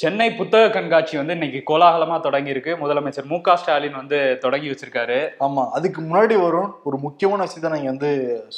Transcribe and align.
சென்னை 0.00 0.26
புத்தக 0.36 0.66
கண்காட்சி 0.74 1.14
வந்து 1.18 1.34
இன்னைக்கு 1.36 1.60
கோலாகலமா 1.68 2.16
தொடங்கி 2.26 2.52
இருக்கு 2.52 2.72
முதலமைச்சர் 2.82 3.26
மு 3.30 3.38
க 3.46 3.56
ஸ்டாலின் 3.60 3.98
வந்து 4.00 4.18
தொடங்கி 4.44 4.68
வச்சிருக்காரு. 4.70 5.18
ஆமா 5.46 5.62
அதுக்கு 5.76 6.00
முன்னாடி 6.02 6.36
வரும் 6.44 6.70
ஒரு 6.88 6.96
முக்கியமான 7.06 7.40
விஷயத்தை 7.46 7.70
நீங்க 7.74 7.90
வந்து 7.94 8.10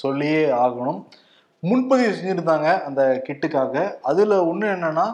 சொல்லியே 0.02 0.42
ஆகணும். 0.64 1.00
முன்பதிவு 1.62 2.12
செஞ்சிருந்தாங்க 2.18 2.68
அந்த 2.88 3.00
கிட்டுக்காக. 3.26 3.74
அதுல 4.10 4.38
ஒண்ணு 4.52 4.68
என்னன்னா 4.74 5.06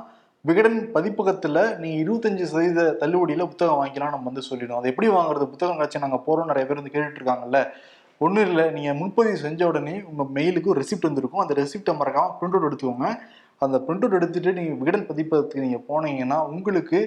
விகடன் 0.44 0.78
பதிப்பகத்துல 0.96 1.62
நீ 1.84 1.92
இருபத்தஞ்சு 2.02 2.50
சதவீத 2.52 2.84
தள்ளுபடியில 3.04 3.46
புத்தகம் 3.52 3.80
வாங்கிக்கலாம் 3.80 4.14
நம்ம 4.16 4.30
வந்து 4.32 4.48
சொல்லிடும் 4.50 4.78
அது 4.80 4.92
எப்படி 4.94 5.10
வாங்குறது? 5.16 5.50
புத்தகம் 5.54 5.80
காட்சி 5.82 6.04
நாங்க 6.06 6.20
போறோம் 6.28 6.52
நிறைய 6.52 6.66
பேர் 6.68 6.82
வந்து 6.82 6.94
கேட்டுட்டு 6.96 7.20
இருக்காங்கல்ல 7.22 7.60
ஒன்றும் 8.20 8.46
இல்லை 8.50 8.64
நீங்கள் 8.76 9.00
முன்பதிவு 9.00 9.44
செஞ்ச 9.46 9.60
உடனே 9.72 9.96
உங்கள் 10.10 10.32
மெயிலுக்கு 10.36 10.72
ஒரு 10.74 10.80
ரெசிப்ட் 10.84 11.10
வந்திருக்கும். 11.10 11.44
அந்த 11.44 11.54
ரெசிப்டை 11.62 11.92
மறக்காமல் 12.00 12.36
பிரிண்ட் 12.38 12.56
அவுட் 12.56 12.68
எடுத்துக்கோங்க. 12.68 13.08
அந்த 13.64 13.76
பிரிண்ட் 13.86 14.04
அவுட் 14.04 14.16
எடுத்துட்டு 14.18 14.56
நீங்கள் 14.58 14.78
விகடன் 14.80 15.08
பதிப்பகத்துக்கு 15.10 15.66
நீங்கள் 15.66 15.84
போனீங்கன்னா 15.90 16.38
உங்களுக்கு 16.54 17.00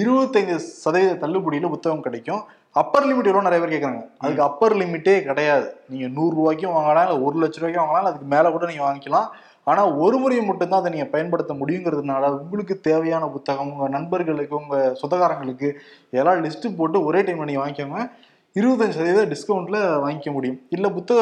இருபத்தைந்து 0.00 0.54
சதவீத 0.84 1.16
தள்ளுபடியில் 1.22 1.72
புத்தகம் 1.72 2.04
கிடைக்கும். 2.06 2.42
அப்பர் 2.80 3.06
லிமிட் 3.08 3.28
எவ்வளோ 3.30 3.44
நிறைய 3.46 3.60
பேர் 3.62 3.74
கேட்குறாங்க 3.74 4.02
அதுக்கு 4.22 4.42
அப்பர் 4.46 4.74
லிமிட்டே 4.80 5.14
கிடையாது. 5.26 5.66
நீங்கள் 5.90 6.12
நூறுரூவாய்க்கும் 6.16 6.76
வாங்கலாம் 6.76 7.04
இல்லை 7.06 7.18
ஒரு 7.26 7.36
லட்ச 7.42 7.58
ரூபாய்க்கும் 7.60 7.84
வாங்கலாம் 7.84 8.08
அதுக்கு 8.10 8.28
மேலே 8.32 8.48
கூட 8.54 8.64
நீங்கள் 8.70 8.86
வாங்கிக்கலாம். 8.86 9.28
ஆனால் 9.70 9.90
ஒரு 10.04 10.16
முறை 10.22 10.38
மட்டும்தான் 10.48 10.80
அதை 10.82 10.90
நீங்கள் 10.94 11.12
பயன்படுத்த 11.12 11.52
முடியுங்கிறதுனால 11.60 12.30
உங்களுக்கு 12.40 12.74
தேவையான 12.88 13.28
புத்தகம் 13.34 13.70
உங்கள் 13.74 13.94
நண்பர்களுக்கு 13.96 14.54
உங்கள் 14.62 14.96
சொந்தக்காரங்களுக்கு 15.00 15.68
எல்லாம் 16.20 16.42
லிஸ்ட்டு 16.46 16.76
போட்டு 16.80 16.98
ஒரே 17.08 17.20
டைமில் 17.28 17.50
நீங்கள் 17.50 17.64
வாங்கிக்கோங்க. 17.64 18.00
இருபத்தஞ்சு 18.56 18.98
சதவீத 18.98 19.22
டிஸ்கவுண்ட்டில் 19.30 19.80
வாங்கிக்க 20.04 20.32
முடியும். 20.34 20.58
இல்லை 20.76 20.90
புத்தக 20.96 21.20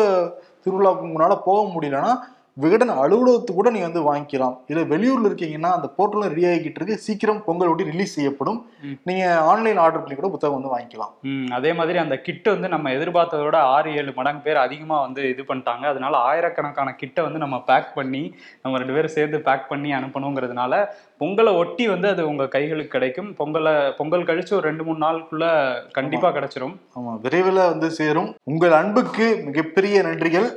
திருவிழாவுக்கு 0.64 1.06
முன்னால் 1.12 1.42
போக 1.48 1.60
முடியலன்னா 1.74 2.12
விகடன் 2.55 2.88
அலுவலகத்துக்கு 2.88 3.55
கூட 3.55 3.70
நீங்கள் 3.70 3.91
வந்து 3.92 4.15
வாங்கிக்கலாம். 4.15 4.56
இல்லை 4.66 4.84
வெளியூரில் 4.84 5.29
இருக்கீங்கன்னா 5.29 5.70
அந்த 5.73 5.91
போர்ட்டலும் 5.98 6.29
ரெடி 6.29 6.45
ஆகிக்கிட்டு 6.45 6.80
இருக்கு. 6.80 6.98
சீக்கிரம் 6.98 7.45
பொங்கல் 7.45 7.69
ஒட்டி 7.69 7.84
ரிலீஸ் 7.84 8.15
செய்யப்படும். 8.15 8.66
ம். 8.83 8.92
நீங்கள் 9.05 9.37
ஆன்லைன் 9.37 9.77
ஆர்டர் 9.77 10.01
பண்ணி 10.01 10.15
கூட 10.15 10.28
புத்தகம் 10.28 10.62
வந்து 10.62 10.73
வாங்கிக்கலாம். 10.77 11.12
அதே 11.50 11.72
மாதிரி 11.72 11.98
அந்த 11.98 12.17
கிட்ட 12.17 12.50
வந்து 12.50 12.69
நம்ம 12.69 12.91
எதிர்பார்த்ததை 12.91 13.44
விட 13.44 13.59
ஆறு 13.59 13.94
ஏழு 13.94 14.12
மடங்கு 14.17 14.42
பேர் 14.42 14.56
அதிகமா 14.56 15.00
வந்து 15.00 15.28
இது 15.28 15.42
பண்ணிட்டாங்க. 15.42 15.84
அதனால 15.84 16.17
ஆயிரக்கணக்கான 16.17 16.94
கிட்ட 16.94 17.22
வந்து 17.22 17.39
நம்ம 17.39 17.61
பேக் 17.61 17.94
பண்ணி 17.94 18.34
நம்ம 18.62 18.78
ரெண்டு 18.78 18.92
பேரும் 18.92 19.11
சேர்ந்து 19.11 19.41
பேக் 19.41 19.69
பண்ணி 19.69 19.92
அனுப்பணுங்கிறதுனால 19.92 20.87
பொங்கலை 21.20 21.56
ஒட்டி 21.56 21.89
வந்து 21.89 22.09
அது 22.09 22.28
உங்க 22.28 22.44
கைகளுக்கு 22.44 22.89
கிடைக்கும். 22.89 23.34
பொங்கலை 23.39 23.92
பொங்கல் 23.97 24.25
கழிச்சு 24.25 24.53
ஒரு 24.53 24.61
ரெண்டு 24.61 24.84
மூணு 24.84 25.06
நாளுக்குள்ள 25.06 25.75
கண்டிப்பா 25.91 26.31
கிடைச்சிரும். 26.31 26.77
ஆமாம் 26.94 27.20
விரைவில் 27.20 27.55
வந்து 27.55 27.91
சேரும். 27.91 28.34
உங்கள் 28.42 28.72
அன்புக்கு 28.72 29.42
மிகப்பெரிய 29.44 30.03
நன்றிகள். 30.03 30.50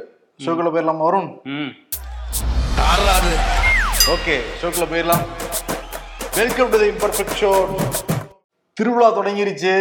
ஷோக்குள்ள 0.46 0.70
போயிடலாம் 0.72 0.98
வரும். 0.98 1.42
ம் 2.96 3.40
ஓகே 4.14 4.36
ஷோக்குள்ள 4.60 4.86
போயிடலாம். 4.92 5.24
Welcome 6.38 6.70
to 6.74 6.78
the 6.82 6.88
imperfect 6.92 7.36
show 7.40 7.50
திருவிழா 8.78 9.08
தொடங்கிருச்சு. 9.18 9.74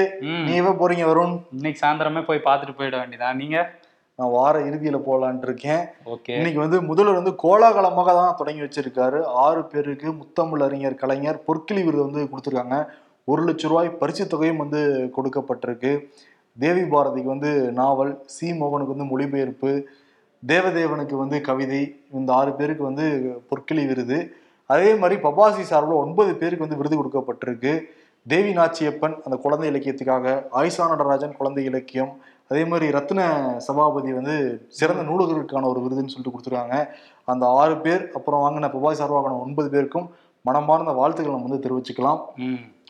நீ 0.46 0.52
எப்போ 0.60 0.72
போறீங்க 0.80 1.04
வருண்? 1.10 1.34
இன்னைக்கு 1.58 1.80
சாயந்தரமே 1.82 2.22
போய் 2.28 2.42
பார்த்துட்டு 2.48 2.74
போயிட 2.78 2.96
வேண்டியதான் 3.00 3.38
நீங்க? 3.42 3.56
நான் 4.18 4.34
வார 4.36 4.54
இறுதியில 4.68 5.00
போலான்ட்டு 5.08 5.48
இருக்கேன். 5.50 5.82
ஓகே. 6.14 6.34
இன்னைக்கு 6.40 6.60
வந்து 6.64 6.80
முதல்வர் 6.90 7.20
வந்து 7.20 7.34
கோலாகலமாக 7.44 8.14
தான் 8.20 8.38
தொடங்கி 8.40 8.64
வச்சிருக்காரு. 8.66 9.20
ஆறு 9.44 9.62
பேருக்கு 9.74 10.10
முத்தமிழ் 10.20 10.64
அறிஞர் 10.68 11.00
கலைஞர் 11.02 11.42
பொற்கிளி 11.48 11.82
விருது 11.86 12.06
வந்து 12.08 12.28
கொடுத்துருக்காங்க. 12.30 12.78
ஒரு 13.32 13.42
லட்ச 13.48 13.70
ரூபாய் 13.72 13.96
பரிசு 14.00 14.26
தொகையும் 14.32 14.62
வந்து 14.64 14.80
கொடுக்கப்பட்டிருக்கு. 15.18 15.92
தேவி 16.56 16.86
பாரதிக்கு 16.94 17.34
வந்து 17.36 17.52
நாவல் 17.82 18.14
சி 18.36 18.48
மோகனுக்கு 18.62 18.96
வந்து 18.96 19.12
மொழிபெயர்ப்பு 19.12 19.72
தேவதேவனுக்கு 20.46 21.16
வந்து 21.22 21.40
கவிதை 21.40 21.82
இந்த 22.12 22.32
ஆறு 22.32 22.52
பேருக்கு 22.52 22.84
வந்து 22.84 23.06
பொற்கிளி 23.50 23.86
விருது. 23.86 24.18
அதே 24.66 24.94
மாதிரி 24.94 25.20
பபாசி 25.20 25.60
சார்பில் 25.60 26.02
ஒன்பது 26.04 26.34
பேருக்கு 26.34 26.66
வந்து 26.66 26.80
விருது 26.80 26.96
கொடுக்கப்பட்டிருக்கு. 27.00 27.80
தேவி 28.26 28.52
நாச்சியப்பன் 28.52 29.16
அந்த 29.24 29.36
குழந்தை 29.36 29.66
இலக்கியத்துக்காக 29.70 30.26
ஆயிஷா 30.52 30.84
நடராஜன் 30.92 31.36
குழந்தை 31.36 31.64
இலக்கியம் 31.64 32.12
அதே 32.48 32.64
மாதிரி 32.64 32.98
ரத்ன 32.98 33.20
சபாபதி 33.56 34.12
வந்து 34.12 34.66
சிறந்த 34.68 35.02
நூலகருக்கான 35.02 35.68
ஒரு 35.72 35.80
விருதுன்னு 35.80 36.12
சொல்லிட்டு 36.12 36.34
கொடுத்துருக்காங்க. 36.34 36.88
அந்த 37.24 37.44
ஆறு 37.46 37.76
பேர் 37.78 38.10
அப்புறம் 38.14 38.42
வாங்கின 38.44 38.70
பபாய் 38.76 39.00
சார்பாக 39.00 39.34
ஒன்பது 39.34 39.68
பேருக்கும் 39.70 40.08
மனமார்ந்த 40.40 40.92
வாழ்த்துக்கள் 40.92 41.34
நம்ம 41.34 41.48
வந்து 41.48 41.66
தெரிவிச்சுக்கலாம். 41.66 42.20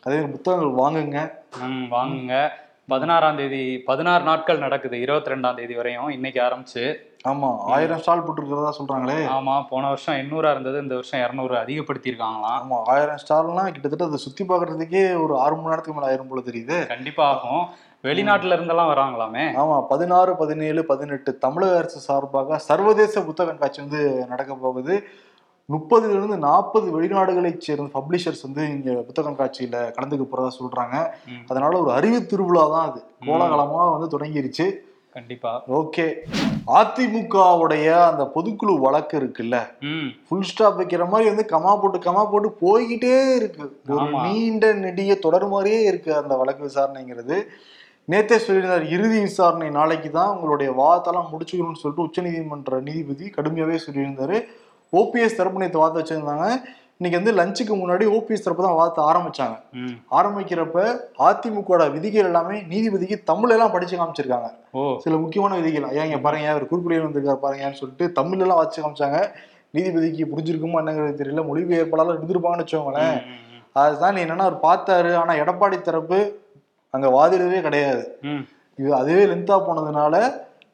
அதே 0.03 0.15
மாதிரி 0.15 0.31
புத்தகங்கள் 0.31 0.79
வாங்குங்க. 0.81 1.19
வாங்குங்க. 1.95 2.49
பதினாறாம் 2.87 3.37
தேதி 3.37 3.77
பதினாறு 3.89 4.23
நாட்கள் 4.23 4.57
நடக்குது. 4.57 5.01
இருபத்தி 5.01 5.31
ரெண்டாம் 5.31 5.55
தேதி 5.55 5.75
வரையும் 5.75 6.09
இன்னைக்கு 6.09 6.41
ஆரம்பிச்சு. 6.41 6.83
ஆமா 7.25 7.49
ஆயிரம் 7.69 8.01
ஸ்டால் 8.01 8.23
போட்டுருக்கிறதா 8.23 8.71
சொல்றாங்களே. 8.77 9.17
ஆமா 9.29 9.53
போன 9.69 9.87
வருஷம் 9.89 10.15
எண்ணூறா 10.15 10.51
இருந்தது 10.51 10.77
இந்த 10.81 10.95
வருஷம் 10.95 11.21
இரநூறு 11.21 11.55
அதிகப்படுத்தியிருக்காங்களாம் 11.55 12.57
ஆமா 12.57 12.77
ஆயிரம் 12.87 13.17
ஸ்டால்லாம் 13.17 13.71
கிட்டத்தட்ட 13.71 14.05
அதை 14.05 14.17
சுத்தி 14.17 14.43
பார்க்கறதுக்கே 14.43 15.03
ஒரு 15.23 15.33
ஆறு 15.39 15.55
மணி 15.55 15.69
நேரத்துக்கு 15.69 15.97
மேல 15.99 16.05
ஆயிரம் 16.05 16.27
போல 16.27 16.41
தெரியுது. 16.41 16.77
கண்டிப்பா 16.87 17.25
ஆகும். 17.25 17.63
வெளிநாட்டுல 18.03 18.55
இருந்தெல்லாம் 18.55 18.91
வராங்களாமே. 18.91 19.45
ஆமா 19.57 19.81
பதினாறு 19.89 20.35
பதினேழு 20.35 20.85
பதினெட்டு 20.85 21.37
தமிழக 21.37 21.77
அரசு 21.77 21.99
சார்பாக 21.99 22.57
சர்வதேச 22.67 23.23
புத்தக 23.23 23.47
கண்காட்சி 23.49 23.81
வந்து 23.81 24.01
நடக்க 24.27 24.55
போகுது. 24.55 24.95
முப்பதுல 25.69 26.15
இருந்து 26.15 26.37
நாற்பது 26.39 26.87
வெளிநாடுகளைச் 26.95 27.59
சேர்ந்த 27.59 27.89
பப்ளிஷர்ஸ் 27.93 28.43
வந்து 28.43 28.63
இங்க 28.69 28.91
புத்தக 29.01 29.25
கண்காட்சியில 29.27 29.77
கலந்துக்க 29.95 30.25
போறதா 30.25 30.51
சொல்றாங்க. 30.59 30.95
ம், 31.27 31.45
அதனால 31.47 31.79
ஒரு 31.79 31.91
அறிவு 31.91 32.25
திருவிழா 32.25 32.65
தான் 32.67 32.87
அது 32.89 32.99
கோலாகலமா 33.27 33.83
வந்து 33.91 34.09
தொடங்கிருச்சு. 34.15 34.67
கண்டிப்பா. 35.15 35.63
ஓகே. 35.73 36.05
அதிமுகவுடைய 36.67 37.87
அந்த 38.09 38.23
பொதுக்குழு 38.35 38.79
வழக்கு 38.79 39.19
இருக்குல்ல 39.19 39.57
ஃபுல் 40.27 40.41
ஸ்டாப் 40.41 40.79
வைக்கிற 40.79 41.07
மாதிரி 41.09 41.29
வந்து 41.29 41.45
கமா 41.51 41.81
போட்டு 41.81 41.97
கமா 41.97 42.23
போட்டு 42.31 42.49
போய்கிட்டே 42.61 43.35
இருக்கு. 43.35 43.81
ஒரு. 43.89 44.01
நீண்ட 44.21 44.73
நெடிய 44.73 45.19
தொடர் 45.19 45.47
மாதிரியே 45.47 45.81
இருக்கு 45.83 46.15
அந்த 46.15 46.35
வழக்கு 46.35 46.65
விசாரணைங்கிறது. 46.65 47.37
நேத்தே 48.11 48.37
சொல்லியிருந்தார் 48.47 48.89
இறுதி 48.89 49.19
விசாரணை 49.19 49.69
நாளைக்கு 49.69 50.09
தான் 50.09 50.35
உங்களுடைய 50.35 50.71
வாதத்தெல்லாம் 50.71 51.31
முடிச்சுக்கணும்னு 51.31 51.81
சொல்லிட்டு 51.83 52.05
உச்சநீதிமன்ற 52.05 52.81
நீதிபதி 52.81 53.31
கடுமையாவே 53.37 53.79
சொல்லியிருந்தாரு. 53.87 54.41
ஓபிஎஸ் 54.93 55.35
தரப்பு 55.35 55.59
நேற்று 55.59 55.79
வாதம் 55.79 56.03
வச்சிருந்தாங்க. 56.03 56.49
இன்னைக்கு 56.99 57.17
வந்து 57.19 57.31
லஞ்சுக்கு 57.39 57.73
முன்னாடி 57.79 58.05
ஓபிஎஸ் 58.17 58.43
தரப்பு 58.43 58.63
தான் 58.65 58.75
வாதத்தை 58.77 59.01
ஆரம்பிச்சாங்க. 59.07 59.55
ஆரம்பிக்கிறப்ப 60.17 60.77
அதிமுக 61.27 61.87
விதிகள் 61.95 62.27
எல்லாமே 62.29 62.57
நீதிபதிக்கு 62.69 63.17
தமிழ் 63.31 63.53
எல்லாம் 63.55 63.73
படிச்சு 63.73 63.95
காமிச்சிருக்காங்க. 63.99 64.49
சில 65.03 65.17
முக்கியமான 65.23 65.55
விதிகள். 65.59 65.87
ஐயா 65.89 66.05
இங்க 66.09 66.19
பாருங்க 66.27 66.53
அவர் 66.53 66.69
குறிப்பிடையில் 66.71 67.05
வந்திருக்காரு 67.07 67.43
பாருங்கன்னு 67.43 67.79
சொல்லிட்டு 67.81 68.07
தமிழ்ல 68.19 68.45
எல்லாம் 68.45 68.61
வச்சு 68.61 68.79
காமிச்சாங்க. 68.81 69.19
நீதிபதிக்கு 69.77 70.29
புரிஞ்சிருக்குமா 70.33 70.81
என்னங்கிறது 70.81 71.19
தெரியல. 71.21 71.43
மொழிபெயர்ப்பாளர் 71.49 72.17
இருந்திருப்பாங்கன்னு 72.17 72.65
வச்சுக்கோங்களேன். 72.65 73.19
அதுதான் 73.83 74.23
என்னன்னா 74.25 74.47
அவர் 74.47 74.59
பார்த்தாரு. 74.67 75.11
ஆனா 75.21 75.33
எடப்பாடி 75.43 75.77
தரப்பு 75.81 76.19
அங்க 76.93 77.07
வாதிடவே 77.17 77.61
கிடையாது. 77.67 78.03
இது 78.79 78.89
அதுவே 79.01 79.23
லென்த்தா 79.31 79.57
போனதுனால 79.67 80.15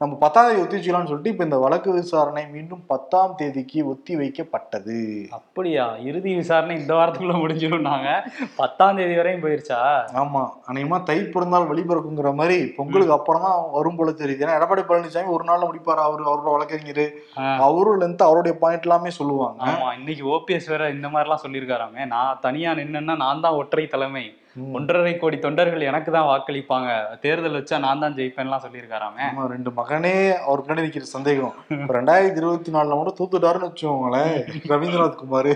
நம்ம 0.02 0.16
பத்தாம் 0.16 0.48
தேதி 0.48 0.62
ஒத்தி 0.62 0.78
வச்சுக்கலாம்னு 0.78 1.10
சொல்லிட்டு 1.10 1.30
இப்ப 1.30 1.44
இந்த 1.44 1.58
வழக்கு 1.58 1.92
விசாரணை 1.92 2.48
மீண்டும் 2.48 2.84
பத்தாம் 2.88 3.36
தேதிக்கு 3.38 3.88
ஒத்தி 3.88 4.16
வைக்கப்பட்டது. 4.16 5.26
அப்படியா? 5.30 5.96
இறுதி 5.98 6.36
விசாரணை 6.36 6.76
இந்த 6.80 6.94
வாரத்துக்குள்ள 6.94 7.36
முடிஞ்சிரும்னாங்க 7.42 8.22
பத்தாம் 8.56 8.96
தேதி 8.96 9.16
வரையும் 9.16 9.44
போயிருச்சா? 9.44 9.80
ஆமா. 10.14 10.50
அநேகமா 10.68 11.04
தை 11.04 11.20
பிறந்தால் 11.24 11.68
வழி 11.68 11.82
பிறக்குங்கிற 11.82 12.34
மாதிரி 12.34 12.66
பொங்கலுக்கு 12.66 13.14
அப்புறம் 13.14 13.42
தான் 13.42 13.66
வரும் 13.72 13.96
போல 13.96 14.12
தெரியுது. 14.12 14.44
ஏன்னா 14.46 14.58
எடப்பாடி 14.60 14.86
பழனிசாமி 14.88 15.26
ஒரு 15.28 15.44
நாள்ல 15.44 15.70
முடிப்பாரு 15.72 16.04
அவரு? 16.08 16.26
அவரோட 16.32 16.52
வழக்கறிஞர். 16.52 17.12
அவரும் 17.60 18.02
லென்த் 18.02 18.28
அவருடைய 18.30 18.58
பாயிண்ட் 18.58 18.82
எல்லாமே 18.82 19.10
சொல்லுவாங்க. 19.10 19.72
ஆமா. 19.72 19.98
இன்னைக்கு 19.98 20.26
ஓபிஎஸ் 20.28 20.70
வேற 20.70 20.90
இந்த 20.90 21.10
மாதிரி 21.10 21.30
எல்லாம் 21.30 21.46
சொல்லியிருக்காராமே. 21.46 22.06
நான் 22.06 22.38
தனியா 22.42 22.72
நின்னேன்னா 22.72 23.16
நான் 23.16 23.42
தான் 23.42 23.54
ஒற்றை 23.54 23.88
தலைமை. 23.88 24.40
ஒன்றரை 24.78 25.12
கோடி 25.18 25.38
தொண்டர்கள் 25.44 25.86
எனக்கு 25.90 26.10
தான் 26.16 26.28
வாக்களிப்பாங்க. 26.30 26.90
தேர்தல் 27.24 27.58
வச்சா 27.58 27.78
நான் 27.86 28.02
தான் 28.04 28.16
ஜெயிப்பேன்லாம் 28.18 28.64
சொல்லியிருக்காராமே 28.64 29.28
ரெண்டு 29.54 29.72
மகனே 29.78 30.14
அவர் 30.46 30.64
பின்னாடி 30.64 30.86
நிக்கிற 30.86 31.08
சந்தேகம். 31.14 31.54
ரெண்டாயிரத்தி 31.98 32.42
இருபத்தி 32.42 32.74
நாலுல 32.76 32.98
மட்டும் 33.00 33.18
தூத்துட்டாருன்னு 33.20 33.70
வச்சுக்கோங்களேன் 33.70 34.36
ரவீந்திரநாத் 34.74 35.22
குமார். 35.22 35.52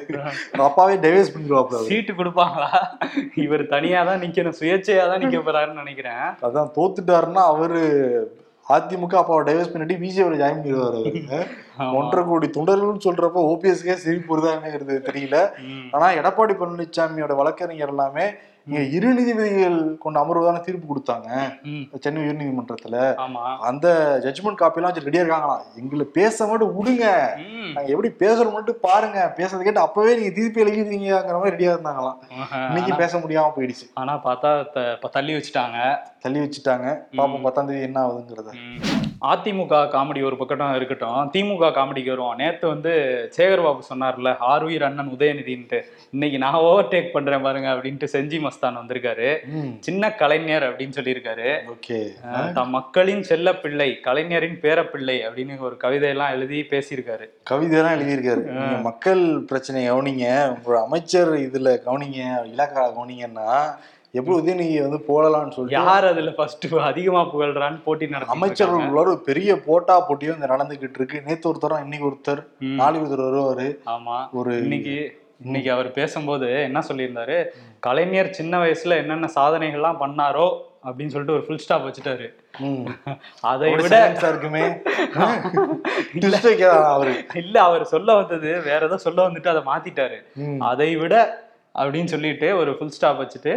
அப்பாவே 0.67 0.95
டைவர்ஸ் 1.05 1.33
பண்ணிடுவாப்ல. 1.35 1.83
சீட்டு 1.91 2.15
கொடுப்பாங்களா? 2.21 2.71
இவர் 3.45 3.65
தனியா 3.75 4.01
தான் 4.11 4.23
நிக்கணும் 4.25 4.57
சுயேட்சையா 4.61 5.05
தான் 5.11 5.23
நிக்க 5.25 5.43
போறாருன்னு 5.49 5.83
நினைக்கிறேன். 5.83 6.25
அதான் 6.49 6.73
தோத்துட்டாருன்னா 6.79 7.45
அவரு 7.53 7.83
அதிமுக 8.75 9.15
அப்பாவை 9.21 9.41
டைவர்ஸ் 9.47 9.71
பண்ணிட்டு 9.73 10.01
பிஜேபியில 10.03 10.41
ஜாயின் 10.43 10.61
பண்ணிடுவாரு. 10.63 11.01
ஒன்றரை 11.99 12.25
கோடி 12.25 12.49
தொண்டர்கள்னு 12.57 13.05
சொல்றப்ப 13.07 13.45
ஓபிஎஸ்கே 13.51 13.95
சிரிப்பு 14.05 14.31
வருதாங்கிறது 14.33 14.97
தெரியல. 15.07 15.37
ஆனா 15.91 16.09
எடப்பாடி 16.19 16.55
பழனிசாமியோட 16.59 17.35
வழக்கறிஞர் 17.35 17.93
எல்லாமே 17.95 18.27
இங்க 18.67 18.79
இரு 18.97 19.09
நீதிபதிகள் 19.13 19.97
கொண்ட 20.03 20.17
அமர்வுதான 20.21 20.61
தீர்ப்பு 20.67 20.87
கொடுத்தாங்க. 20.91 21.27
சென்னை 22.03 22.21
உயர்நீதிமன்றத்துல. 22.23 22.95
அந்த 23.69 23.87
ஜட்ஜ்மெண்ட் 24.23 24.59
காப்பிலாம் 24.61 24.89
வச்சு 24.89 25.05
ரெடியா 25.07 25.23
இருக்காங்களாம். 25.23 25.65
எங்களை 25.81 26.05
பேச 26.17 26.47
மட்டும் 26.47 26.73
விடுங்க. 26.77 27.05
நாங்க 27.75 27.87
எப்படி 27.95 28.11
பேசுறோம் 28.23 28.55
மட்டும் 28.57 28.81
பாருங்க. 28.87 29.19
பேசுறது 29.39 29.67
கேட்டு 29.67 29.85
அப்பவே 29.85 30.15
நீங்க 30.17 30.33
தீர்ப்பு 30.39 30.63
எழுதிருக்கீங்கிற 30.63 31.37
மாதிரி 31.37 31.55
ரெடியா 31.55 31.73
இருந்தாங்களாம். 31.75 32.17
இன்னைக்கு 32.69 32.95
பேச 33.03 33.17
முடியாம 33.17 33.53
போயிடுச்சு. 33.57 33.85
ஆனா 33.93 34.15
பார்த்தா 34.27 35.11
தள்ளி 35.17 35.35
வச்சுட்டாங்க. 35.37 35.77
தள்ளி 36.25 36.41
வச்சுட்டாங்க. 36.45 36.87
பாப்போம் 37.19 37.45
பத்தாம் 37.47 37.69
தேதி 37.71 37.87
என்ன 37.89 38.07
ஆகுதுங்கிறத. 38.07 38.51
அதிமுக 39.21 39.75
காமெடி 39.93 40.21
ஒரு 40.23 40.35
பக்கட்டும் 40.39 40.75
இருக்கட்டும். 40.75 41.31
திமுக 41.33 41.69
காமெடிக்கு 41.77 42.13
வருவோம். 42.13 42.35
நேத்து 42.35 42.67
வந்து 42.67 42.93
சேகர் 43.37 43.63
பாபு 43.63 43.83
சொன்னார்ல 43.89 44.37
ஆர்வீர் 44.39 44.83
அண்ணன் 44.83 45.11
உதயநிதின்ட்டு. 45.17 45.79
இன்னைக்கு 46.11 46.37
நான் 46.37 46.53
ஓவர் 46.53 46.87
டேக் 46.87 47.11
பண்றேன் 47.11 47.41
பாருங்க 47.41 47.69
அப்படின்ட்டு 47.73 48.07
செஞ்சி 48.13 48.39
மஸ்தான் 48.45 48.79
வந்திருக்காரு. 48.81 49.29
சின்ன 49.79 50.11
கலைஞர் 50.13 50.65
அப்படின்னு 50.71 50.97
சொல்லியிருக்காரு. 50.99 52.53
தம் 52.53 52.69
மக்களின் 52.69 53.23
செல்ல 53.23 53.55
பிள்ளை 53.55 53.99
கலைஞரின் 53.99 54.59
பேரப்பிள்ளை 54.61 55.17
அப்படின்னு 55.27 55.59
ஒரு 55.59 55.77
கவிதையெல்லாம் 55.83 56.31
எழுதி 56.31 56.61
பேசியிருக்காரு. 56.69 57.27
கவிதைலாம் 57.49 57.95
எழுதியிருக்காரு. 57.95 58.81
மக்கள் 58.81 59.25
பிரச்சனையை 59.39 59.91
கவனிங்க. 59.91 60.25
உங்களோட 60.55 60.79
அமைச்சர் 60.83 61.33
இதுல 61.33 61.77
கவனிங்க 61.85 62.21
இலாக்கா 62.53 62.81
கவனிங்கன்னா 62.89 63.49
எப்படி 64.15 64.37
உதயநிதியை 64.37 64.81
வந்து 64.81 65.03
போடலாம்னு 65.07 65.49
சொல்லிட்டு 65.49 65.69
யார் 65.69 66.05
அதுல 66.05 66.31
ஃபர்ஸ்ட் 66.31 66.81
அதிகமா 66.81 67.21
புகழ்றான்னு 67.21 67.83
போட்டி 67.83 68.07
நடத்தி 68.07 68.33
அமைச்சர்களோட 68.33 68.95
ஒரு 68.95 69.21
பெரிய 69.25 69.59
போட்டா 69.59 69.99
போட்டியும் 69.99 70.35
இங்க 70.35 70.57
நடந்துகிட்டு 70.57 70.93
இருக்கு. 70.93 71.21
நேத்து 71.25 71.53
ஒருத்தர் 71.53 71.81
இன்னைக்கு 71.81 72.07
ஒருத்தர் 72.07 72.43
நாளைக்கு 72.59 73.07
ஒருத்தர் 73.07 73.31
வருவாரு. 73.31 73.77
ஆமா. 73.85 74.27
ஒரு 74.31 74.57
இன்னைக்கு 74.57 75.19
இன்னைக்கு 75.41 75.71
அவர் 75.71 75.91
பேசும்போது 75.91 76.61
என்ன 76.61 76.83
சொல்லியிருந்தாரு? 76.87 77.45
கலைஞர் 77.79 78.33
சின்ன 78.33 78.63
வயசுல 78.63 78.95
என்னென்ன 78.95 79.29
சாதனைகள்லாம் 79.35 79.99
பண்ணாரோ 79.99 80.59
அப்படின்னு 80.85 81.07
சொல்லிட்டு 81.07 81.33
ஒரு 81.33 81.45
ஃபுல் 81.45 81.57
ஸ்டாப் 81.57 81.85
வச்சுட்டாரு. 81.85 82.33
அதை 83.41 83.75
விட 83.75 84.11
இருக்குமே? 84.23 84.63
அவரு. 86.85 87.25
இல்ல 87.33 87.61
அவர் 87.61 87.85
சொல்ல 87.85 88.13
வந்தது 88.13 88.61
வேற 88.61 88.85
ஏதோ 88.85 88.97
சொல்ல 88.97 89.29
வந்துட்டு 89.29 89.47
அதை 89.47 89.61
மாத்திட்டாரு. 89.65 90.23
அதை 90.59 90.95
விட 90.95 91.43
அப்படின்னு 91.79 92.11
சொல்லிட்டு 92.13 92.47
ஒரு 92.59 92.71
ஃபுல் 92.77 92.93
ஸ்டாப் 92.95 93.21
வச்சுட்டு 93.21 93.53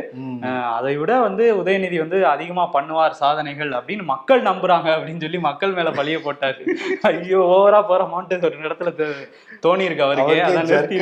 அதை 0.76 0.93
விட 1.00 1.12
வந்து 1.26 1.44
உதயநிதி 1.61 1.99
வந்து 2.05 2.19
அதிகமா 2.32 2.65
பண்ணுவார் 2.76 3.19
சாதனைகள் 3.20 3.70
அப்படின்னு 3.79 4.05
மக்கள் 4.15 4.41
நம்புறாங்க 4.49 4.88
அப்படின்னு 4.94 5.25
சொல்லி 5.25 5.41
மக்கள் 5.49 5.76
மேல 5.79 5.91
பழிய 5.99 6.19
போட்டாரு. 6.25 6.62
ஐயோ 7.11 7.41
ஓவரா 7.56 7.81
போறோமான்ட்டு 7.91 8.49
ஒரு 8.49 8.67
இடத்துல 8.69 8.93
தோணி 9.67 9.87
இருக்கு 9.88 10.05
அவருக்கு. 10.06 10.35
அதான் 10.47 10.69
நிறுத்தி. 10.73 10.99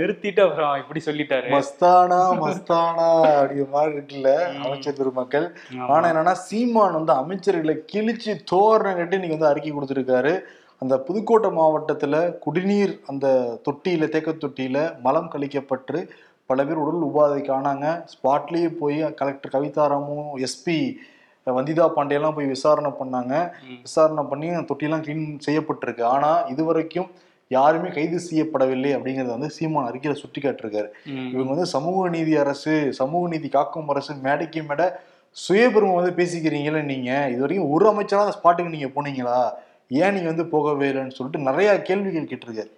நிறுத்திட்டு 0.00 0.42
அப்புறம் 0.46 0.74
இப்படி 0.82 1.00
சொல்லிட்டாரு. 1.06 1.48
மஸ்தானா 1.54 2.20
மஸ்தானா 2.42 3.08
அப்படிங்கிற 3.38 3.68
மாதிரி 3.76 3.94
இருக்குல்ல 3.96 4.32
அமைச்சர் 4.64 4.98
பெருமக்கள். 5.00 5.46
ஆனா 5.92 6.04
என்னன்னா 6.10 6.34
சீமான் 6.48 6.98
வந்து 6.98 7.14
அமைச்சர்களை 7.22 7.76
கிழிச்சு 7.94 8.34
தோரணம் 8.52 8.98
கட்டி 9.00 9.18
இன்னைக்கு 9.18 9.38
வந்து 9.38 9.52
அறிக்கை 9.52 9.72
கொடுத்திருக்காரு. 9.72 10.34
அந்த 10.82 10.94
புதுக்கோட்டை 11.06 11.50
மாவட்டத்துல 11.58 12.14
குடிநீர் 12.44 12.92
அந்த 13.10 13.26
தொட்டியில 13.66 14.08
தேக்க 14.14 14.32
தொட்டியில 14.44 14.78
மலம் 15.06 15.32
கழிக்கப்பட்டு 15.34 15.98
பல 16.50 16.64
பேர் 16.66 16.80
உடல் 16.82 17.04
உபாதைக்கு 17.08 17.52
ஆனாங்க. 17.58 17.86
ஸ்பாட்லயே 18.12 18.68
போய் 18.80 18.98
கலெக்டர் 19.20 19.54
கவிதாராமும் 19.54 20.30
எஸ்பி 20.46 20.78
வந்திதா 21.46 21.86
பாண்டியெல்லாம் 21.96 22.36
போய் 22.36 22.52
விசாரணை 22.52 22.90
பண்ணாங்க. 23.00 23.32
விசாரணை 23.86 24.22
பண்ணி 24.30 24.46
அந்த 24.52 24.66
தொட்டியெல்லாம் 24.70 25.04
க்ளீன் 25.06 25.24
செய்யப்பட்டிருக்கு. 25.46 26.04
ஆனா 26.14 26.30
இதுவரைக்கும் 26.52 27.08
யாருமே 27.50 27.88
கைது 27.96 28.18
செய்யப்படவில்லை 28.28 28.90
அப்படிங்கறத 28.96 29.34
வந்து 29.36 29.50
சீமான் 29.56 29.88
அறிக்கையில 29.88 30.16
சுட்டி 30.22 30.40
காட்டிருக்காரு. 30.40 30.88
இவங்க 31.34 31.50
வந்து 31.54 31.66
சமூக 31.74 32.08
நீதி 32.08 32.32
அரசு 32.44 32.74
சமூக 33.00 33.28
நீதி 33.34 33.48
காக்கும் 33.56 33.90
அரசு 33.94 34.14
மேடைக்கு 34.26 34.62
மேடை 34.70 34.86
சுயபெருமை 35.36 35.94
வந்து 35.98 36.12
பேசிக்கிறீங்களே 36.20 36.82
நீங்க 36.92 37.10
இது 37.32 37.40
வரைக்கும் 37.44 37.72
ஒரு 37.76 37.86
அமைச்சரா 37.92 38.24
அந்த 38.24 38.36
ஸ்பாட்டுக்கு 38.38 38.74
நீங்க 38.76 38.88
போனீங்களா? 38.96 39.38
ஏன் 39.88 40.12
நீங்க 40.12 40.28
வந்து 40.28 40.46
போகவே 40.46 40.90
இல்லைன்னு 40.90 41.10
சொல்லிட்டு 41.10 41.50
நிறைய 41.50 41.82
கேள்விகள் 41.82 42.24
கேட்டிருக்காரு. 42.24 42.70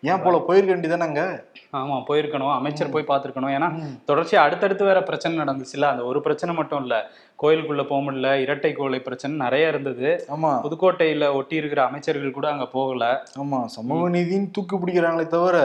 ஏன் 0.00 0.22
போல 0.22 0.38
போயிருக்க 0.38 0.74
வேண்டியதானங்க 0.74 1.44
ஆமா 1.72 2.02
போயிருக்கணும். 2.08 2.54
அமைச்சர் 2.54 2.90
போய் 2.90 3.04
பார்த்திருக்கணும். 3.08 3.54
ஏன்னா 3.56 3.84
தொடர்ச்சியா 4.06 4.34
அடுத்தடுத்து 4.34 4.84
வேற 4.84 5.02
பிரச்சனை 5.02 5.38
நடந்துச்சுல்ல. 5.38 5.82
அந்த 5.82 6.04
ஒரு 6.04 6.20
பிரச்சனை 6.20 6.54
மட்டும் 6.54 6.80
இல்ல. 6.80 7.10
கோயிலுக்குள்ள 7.42 7.86
போக 7.86 8.12
முடியல. 8.12 8.40
இரட்டை 8.40 8.72
கோலை 8.72 9.00
பிரச்சனை 9.00 9.36
நிறைய 9.36 9.68
இருந்தது. 9.68 10.24
ஆமா. 10.28 10.60
புதுக்கோட்டையில 10.62 11.32
ஒட்டி 11.34 11.56
இருக்கிற 11.56 11.84
அமைச்சர்கள் 11.84 12.30
கூட 12.30 12.48
அங்க 12.48 12.66
போகல. 12.66 13.24
ஆமா 13.40 13.64
சமூக 13.64 14.08
நீதின்னு 14.08 14.50
தூக்கு 14.52 14.76
பிடிக்கிறாங்களே 14.78 15.26
தவிர 15.26 15.56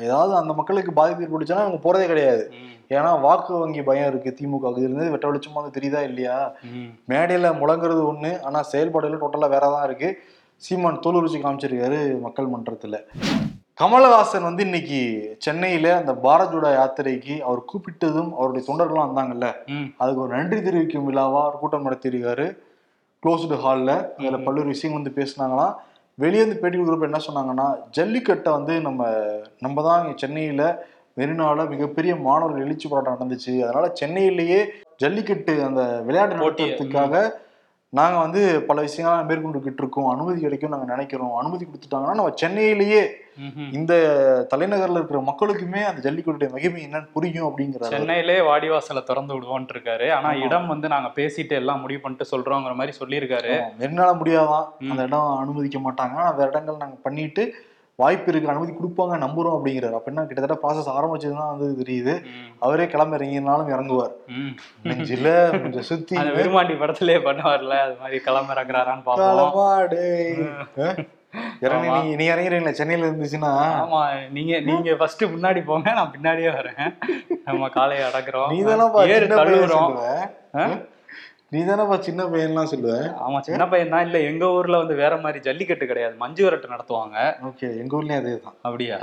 ஏதாவது 0.00 0.36
அந்த 0.36 0.52
மக்களுக்கு 0.52 0.92
பாதிப்பு 0.92 1.24
ஏற்பட்டுச்சுன்னா 1.24 1.64
அவங்க 1.66 1.80
போறதே 1.82 2.06
கிடையாது. 2.06 2.52
ஏன்னா 2.98 3.10
வாக்கு 3.24 3.52
வங்கி 3.62 3.82
பயம் 3.88 4.08
இருக்கு 4.10 4.30
திமுக. 4.38 4.72
இருந்து 4.84 5.12
வெட்ட 5.14 5.26
வெளிச்சமா 5.30 5.58
வந்து 5.60 5.76
தெரியுதா 5.76 6.00
இல்லையா. 6.08 6.36
மேடையில 7.10 7.50
முழங்குறது 7.60 8.02
ஒண்ணு 8.10 8.32
ஆனா 8.48 8.60
செயல்பாடுகள் 8.72 9.22
டோட்டலா 9.22 9.48
வேற 9.54 9.64
தான் 9.74 9.86
இருக்கு. 9.88 10.10
சீமான் 10.62 11.02
தோல் 11.04 11.18
உரிச்சு 11.20 11.38
காமிச்சிருக்காரு 11.44 12.00
மக்கள் 12.26 12.52
மன்றத்துல. 12.54 12.98
கமலஹாசன் 13.80 14.48
வந்து 14.48 14.62
இன்னைக்கு 14.68 14.98
சென்னையில 15.44 15.86
அந்த 16.00 16.12
பாரத் 16.24 16.52
ஜோடா 16.54 16.70
யாத்திரைக்கு 16.74 17.34
அவர் 17.46 17.60
கூப்பிட்டதும் 17.70 18.30
அவருடைய 18.38 18.62
தொண்டர்கள்லாம் 18.66 19.08
வந்தாங்கல்ல. 19.08 19.48
அதுக்கு 20.00 20.22
ஒரு 20.24 20.32
நன்றி 20.36 20.58
தெரிவிக்கும் 20.66 21.08
விழாவா 21.08 21.40
ஒரு 21.50 21.58
கூட்டம் 21.62 21.86
நடத்தியிருக்காரு. 21.88 22.46
க்ளோஸ்டு 23.22 23.58
ஹாலில் 23.64 23.94
அதில் 24.18 24.44
பல்வேறு 24.46 24.72
விஷயங்கள் 24.72 25.00
வந்து 25.00 25.18
பேசினாங்களாம் 25.18 25.74
வெளியே 26.18 26.42
வந்து 26.44 26.58
பேட்டி 26.60 26.76
கொடுக்குறப்ப 26.76 27.08
என்ன 27.08 27.20
சொன்னாங்கன்னா 27.26 27.66
ஜல்லிக்கட்டை 27.96 28.50
வந்து 28.56 28.74
நம்ம 28.86 29.02
நம்ம 29.64 29.82
தான் 29.86 30.00
இங்கே 30.02 30.16
சென்னையில் 30.22 30.64
மெரினால 31.16 31.68
மிகப்பெரிய 31.68 32.16
மாணவர்கள் 32.16 32.64
எழுச்சி 32.64 32.88
போராட்டம் 32.88 33.20
நடந்துச்சு. 33.20 33.54
அதனால 33.60 33.90
சென்னையிலேயே 33.92 34.60
ஜல்லிக்கட்டு 34.96 35.54
அந்த 35.64 35.82
விளையாட்டு 36.08 36.36
நடத்துறதுக்காக 36.36 37.40
நாங்க 37.88 38.18
வந்து 38.18 38.42
பல 38.62 38.82
விஷயங்கள்லாம் 38.82 39.26
மேற்கொண்டுகிட்டு 39.30 39.80
இருக்கோம். 39.82 40.06
அனுமதி 40.08 40.40
கிடைக்கும் 40.40 40.70
நாங்க 40.70 40.86
நினைக்கிறோம். 40.86 41.34
அனுமதி 41.36 41.64
கொடுத்துட்டாங்கன்னா 41.64 42.18
நம்ம 42.18 42.32
சென்னையிலேயே. 42.34 43.02
இந்த 43.72 43.92
தலைநகர்ல 44.54 44.98
இருக்கிற 45.00 45.18
மக்களுக்குமே 45.20 45.80
அந்த 45.88 46.00
ஜல்லிக்கட்டுடைய 46.06 46.48
மகிமை 46.50 46.80
என்னன்னு 46.86 47.08
புரியும் 47.12 47.46
அப்படிங்கிறாரு 47.48 47.92
சென்னையிலே 47.94 48.38
வாடிவாசலை 48.40 49.02
திறந்து 49.02 49.34
விடுவோன்ட்டு 49.34 49.74
இருக்காரு 49.76 50.12
ஆனா 50.12 50.30
இடம் 50.46 50.66
வந்து 50.66 50.88
நாங்க 50.88 51.10
பேசிட்டு 51.14 51.50
எல்லாம் 51.50 51.80
முடிவு 51.80 52.00
பண்ணிட்டு 52.00 52.30
சொல்றோங்கிற 52.32 52.74
மாதிரி 52.74 52.96
சொல்லியிருக்காரு. 52.98 53.54
மெரினால 53.78 54.10
முடியாதான். 54.22 54.66
அந்த 54.90 55.02
இடம் 55.02 55.36
அனுமதிக்க 55.42 55.78
மாட்டாங்க. 55.78 56.16
ஆனா 56.20 56.30
வேற 56.30 56.48
இடங்கள் 56.50 56.82
நாங்க 56.84 56.98
பண்ணிட்டு 57.02 57.44
வாய்ப்பு 57.98 58.30
இருக்கு 58.32 58.50
அனுமதி 58.50 58.72
கொடுப்பாங்க 58.72 59.14
நம்புறோம் 59.24 59.56
அப்படிங்கிறாரு. 59.56 59.92
அப்ப 59.92 60.10
என்ன 60.12 60.24
கிட்டத்தட்ட 60.24 60.56
ப்ராசஸ் 60.62 60.92
ஆரம்பிச்சதுதான் 60.92 61.52
வந்து 61.54 61.82
தெரியுது. 61.82 62.14
அவரே 62.58 62.86
கிளம்ப 62.86 63.16
இறங்கினாலும் 63.16 63.72
இறங்குவார். 63.74 64.14
நெஞ்சில 64.84 65.26
கொஞ்சம் 65.62 65.86
சுத்தி 65.90 66.16
அந்த 66.16 66.32
விருமாண்டி 66.32 66.76
படத்திலே 66.78 67.16
பண்ணுவார்ல 67.18 67.74
அது 67.86 67.96
மாதிரி 68.00 68.18
கிளம்ப 68.18 68.54
இறங்குறாரான்னு 68.54 69.06
பாப்போம்? 69.06 69.52
இறங்கி 71.60 71.88
நீ 71.90 72.14
நீ 72.14 72.24
இறங்குறீங்களா 72.30 72.70
சென்னையில 72.70 73.06
இருந்துச்சுன்னா? 73.10 73.52
ஆமா 73.82 74.00
நீங்க 74.30 74.60
நீங்க 74.60 74.96
ஃபர்ஸ்ட் 74.96 75.24
முன்னாடி 75.24 75.64
போங்க 75.64 75.92
நான் 75.92 76.12
பின்னாடியே 76.16 76.50
வரேன். 76.58 76.82
நம்ம 77.44 77.68
காலையை 77.68 78.04
அடக்குறோம். 78.08 78.50
தானப்பா 78.70 79.04
நீ 81.52 81.60
தானப்பா 81.60 81.96
சின்ன 82.00 82.22
பையன்லாம் 82.24 82.70
சொல்லுவ? 82.70 82.92
ஆமா 83.24 83.38
சின்ன 83.46 83.64
பையன் 83.68 83.90
தான் 83.94 84.04
இல்ல 84.06 84.18
எங்க 84.28 84.44
ஊர்ல 84.52 84.76
வந்து 84.78 84.94
வேற 84.94 85.14
மாதிரி 85.16 85.38
ஜல்லிக்கட்டு 85.40 85.86
கிடையாது. 85.86 86.14
மஞ்சு 86.16 86.42
விரட்டு 86.44 86.68
நடத்துவாங்க. 86.68 87.16
ஓகே 87.48 87.68
எங்க 87.82 87.92
ஊர்லயும் 87.98 88.20
அதே 88.22 88.32
தான் 88.38 88.56
அப்படியா 88.62 88.98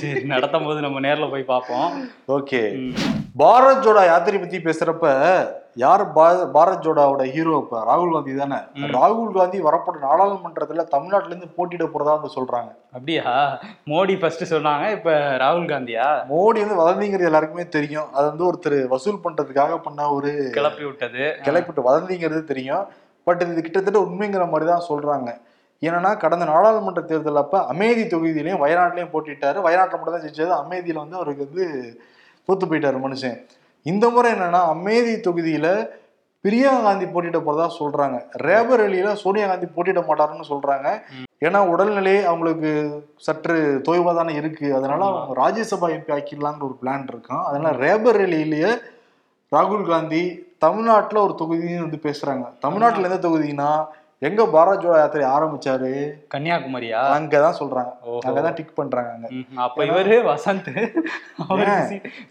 சரி 0.00 0.20
நடத்தும் 0.32 0.64
போது 0.64 0.80
நம்ம 0.80 1.00
நேர்ல 1.00 1.26
போய் 1.30 1.50
பார்ப்போம். 1.52 1.94
ஓகே. 2.36 2.60
பாரத் 3.42 3.82
ஜோடா 3.84 4.02
யாத்திரை 4.06 4.38
பத்தி 4.40 4.58
பேசுறப்ப 4.58 5.06
யார் 5.82 6.02
பாரத் 6.54 6.84
ஜோடாவோட 6.84 7.24
ஹீரோ 7.34 7.56
இப்ப? 7.62 7.80
ராகுல் 7.88 8.12
காந்தி 8.12 8.32
தானே. 8.36 8.58
ராகுல் 8.96 9.36
காந்தி 9.36 9.58
வரப்போற 9.62 9.96
நாடாளுமன்றத்துல 10.06 10.84
தமிழ்நாட்டுல 10.94 11.32
இருந்து 11.32 11.54
போட்டியிட 11.56 11.84
போறதா 11.84 12.14
வந்து 12.16 12.34
சொல்றாங்க. 12.36 12.70
அப்படியா? 12.96 13.24
மோடி 13.92 14.16
ஃபர்ஸ்ட் 14.20 14.44
சொன்னாங்க 14.54 14.86
இப்ப 14.96 15.10
ராகுல் 15.44 15.70
காந்தியா? 15.72 16.06
மோடி 16.32 16.62
வந்து 16.64 16.80
வதந்திங்கிறது 16.82 17.28
எல்லாருக்குமே 17.30 17.66
தெரியும். 17.68 18.08
அது 18.12 18.26
வந்து 18.30 18.46
ஒருத்தர் 18.50 18.78
வசூல் 18.94 19.24
பண்றதுக்காக 19.24 19.76
பண்ண 19.88 20.08
ஒரு 20.18 20.32
கிளப்பி 20.56 20.84
விட்டது 20.84 21.24
கிளப்பிட்டு 21.48 21.88
வதந்திங்கிறது 21.90 22.42
தெரியும். 22.44 22.86
பட் 23.26 23.42
இது 23.42 23.62
கிட்டத்தட்ட 23.62 24.00
உண்மைங்கிற 24.08 24.44
மாதிரி 24.50 24.68
தான் 24.70 24.88
சொல்றாங்க. 24.90 25.30
ஏன்னா 25.82 26.10
கடந்த 26.22 26.44
நாடாளுமன்ற 26.50 27.02
தேர்தல் 27.10 27.42
அப்ப 27.42 27.58
அமேதி 27.72 28.04
தொகுதியிலையும் 28.12 28.62
வயநாட்டிலையும் 28.64 29.12
போட்டிட்டாரு 29.12 29.58
வயநாட்டில் 29.66 29.98
மட்டும் 29.98 30.16
தான் 30.16 30.26
ஜெயிச்சது. 30.26 30.52
அமேதியில 30.62 31.02
வந்து 31.04 31.18
அவருக்கு 31.20 31.46
வந்து 31.48 31.64
தோத்து 32.48 32.68
போயிட்டாரு 32.70 32.98
மனுஷன். 33.06 33.38
இந்த 33.86 34.04
முறை 34.14 34.28
என்னன்னா 34.32 34.60
அமேதி 34.74 35.14
தொகுதியில 35.26 35.68
பிரியங்கா 36.44 36.82
காந்தி 36.82 37.06
போட்டியிட 37.06 37.38
போறதா 37.46 37.66
சொல்றாங்க. 37.78 38.16
ரேபர் 38.46 38.82
அலியில 38.84 39.12
சோனியா 39.22 39.46
காந்தி 39.46 39.66
போட்டியிட 39.76 40.00
மாட்டாருன்னு 40.08 40.46
சொல்றாங்க. 40.50 40.88
ஏன்னா 41.46 41.60
உடல்நிலை 41.72 42.14
அவங்களுக்கு 42.24 42.70
சற்று 43.26 43.56
தொய்வா 43.88 44.12
தானே 44.14 44.34
இருக்கு. 44.34 44.66
அதனால 44.76 45.00
அவங்க 45.04 45.34
ராஜ்யசபா 45.42 45.88
எம்பி 45.96 46.12
ஆக்கிடலாங்கிற 46.16 46.66
ஒரு 46.68 46.76
பிளான் 46.82 47.08
இருக்கான். 47.12 47.42
அதனால 47.48 47.72
ரேபர் 47.84 48.20
அலியிலேயே 48.26 48.70
ராகுல் 49.52 49.84
காந்தி 49.92 50.22
தமிழ்நாட்டுல 50.58 51.22
ஒரு 51.26 51.34
தொகுதின்னு 51.40 51.86
வந்து 51.86 52.00
பேசுறாங்க. 52.06 52.44
தமிழ்நாட்டுல 52.66 53.08
எந்த 53.10 53.20
தொகுதினா 53.28 53.70
எங்க 54.20 54.44
பாரத் 54.44 54.82
ஜோடா 54.82 54.96
யாத்திரை 54.96 55.28
ஆரம்பிச்சாரு? 55.28 56.10
கன்னியாகுமரியா? 56.34 57.00
அங்கதான் 57.18 57.54
சொல்றாங்க. 57.60 57.92
அங்கதான் 58.26 58.54
டிக் 58.54 58.76
பண்றாங்க 58.76 59.28
அப்ப 59.54 59.84
இவரு 59.84 60.36
வசந்த். 60.36 60.94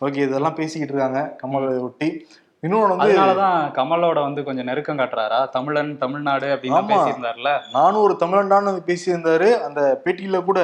ஓகே 0.03 0.17
இதெல்லாம் 0.17 0.55
பேசிக்கிட்டு 0.55 0.95
இருக்காங்க. 0.95 1.37
கமலை 1.43 1.81
ஒட்டி. 1.81 2.27
இன்னொன்று 2.61 2.97
வந்து 2.97 3.19
அதனாலதான் 3.19 3.77
கமலோட 3.79 4.23
வந்து 4.23 4.45
கொஞ்சம் 4.45 4.65
நெருக்கம் 4.65 4.99
காட்டுறாரா? 4.99 5.49
தமிழன் 5.49 5.99
தமிழ்நாடு 5.99 6.47
அப்படின்னு. 6.47 6.85
பேசியிருந்தாருல? 6.89 7.59
நானும் 7.73 8.01
ஒரு 8.01 8.17
தமிழன்டான்னு 8.21 8.79
பேசியிருந்தாரு. 8.87 9.61
அந்த 9.61 10.01
பேட்டியில 10.05 10.45
கூட. 10.45 10.61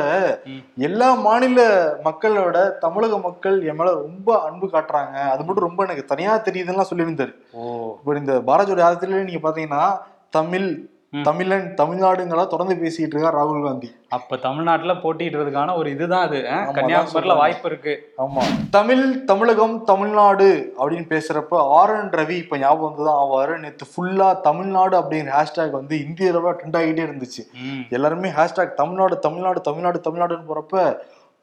எல்லா 0.77 1.15
மாநில 1.15 1.91
மக்களோட 2.05 2.79
தமிழக 2.79 3.19
மக்கள் 3.19 3.67
என் 3.67 3.75
மேல 3.75 3.93
ரொம்ப 3.93 4.43
அன்பு 4.43 4.67
காட்டுறாங்க. 4.67 5.13
அது 5.13 5.45
மட்டும் 5.45 5.65
ரொம்ப 5.65 5.83
எனக்கு 5.83 6.05
தனியா 6.05 6.39
தெரியுதுன்னு 6.39 6.85
சொல்லியிருந்தாரு. 6.95 7.35
ஓ. 7.53 7.95
இப்போ 7.99 8.17
இந்த 8.17 8.39
பாரதியோட 8.47 8.87
ஆதத்துல 8.91 9.25
நீங்க 9.25 9.49
பாத்தீங்கன்னா 9.49 9.99
தமிழ். 10.31 10.91
தமிழன் 11.23 11.75
தமிழ்நாடுங்களா 11.77 12.47
தொடர்ந்து 12.47 12.75
பேசிட்டு 12.75 13.13
இருக்கார் 13.13 13.37
ராகுல் 13.37 13.65
காந்தி. 13.65 13.97
அப்ப 14.09 14.37
தமிழ்நாட்டுல 14.37 14.93
போட்டியிடுறதுக்கான 14.93 15.77
ஒரு 15.77 15.91
இதுதான் 15.91 16.27
அது 16.27 16.39
கன்னியாகுமரியில. 16.39 17.37
வாய்ப்பு 17.37 17.69
இருக்கு. 17.69 18.13
ஆமா. 18.19 18.43
தமிழ் 18.71 19.25
தமிழகம் 19.25 19.85
தமிழ்நாடு 19.85 20.75
அப்படின்னு 20.79 21.11
பேசுறப்ப 21.15 21.55
ஆர் 21.79 21.91
என் 21.91 22.11
ரவி 22.11 22.37
இப்ப 22.37 22.59
ஞாபகம் 22.59 22.93
வந்துதான் 22.93 23.23
ஆவாரு. 23.23 23.59
நேத்து 23.59 23.87
ஃபுல்லா 23.93 24.41
தமிழ்நாடு 24.41 25.01
அப்படிங்கிற 25.01 25.33
ஹேஷ்டேக் 25.39 25.71
வந்து 25.71 26.05
இந்திய 26.05 26.33
அளவுல 26.33 26.57
ட்ரெண்ட் 26.61 26.81
ஆகிட்டே 26.81 27.07
இருந்துச்சு. 27.09 27.43
எல்லாருமே 27.91 28.29
ஹேஷ்டாக் 28.29 28.75
தமிழ்நாடு 28.75 29.19
தமிழ்நாடு 29.19 29.61
தமிழ்நாடு 29.61 30.01
தமிழ்நாடுன்னு 30.11 30.49
போறப்ப 30.49 30.99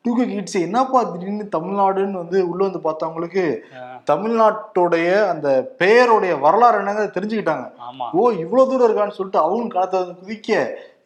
டூ 0.05 0.12
கே 0.17 0.25
கிட்ஸ் 0.25 0.57
என்னப்பா 0.65 1.00
திடீர்னு 1.03 1.45
தமிழ்நாடுன்னு 1.55 2.21
வந்து 2.24 2.39
உள்ள 2.50 2.62
வந்து 2.67 2.81
பார்த்தவங்களுக்கு 2.88 3.43
தமிழ்நாட்டுடைய 4.12 5.07
அந்த 5.29 5.47
பெயருடைய 5.77 6.33
வரலாறு 6.35 6.79
என்னங்க 6.81 7.05
தெரிஞ்சுக்கிட்டாங்க. 7.15 7.65
ஓ 8.17 8.31
இவ்வளவு 8.43 8.69
தூரம் 8.71 8.88
இருக்கான்னு 8.88 9.17
சொல்லிட்டு 9.19 9.39
அவங்க 9.45 9.74
காலத்தை 9.75 10.00
வந்து 10.01 10.19
குதிக்க 10.21 10.51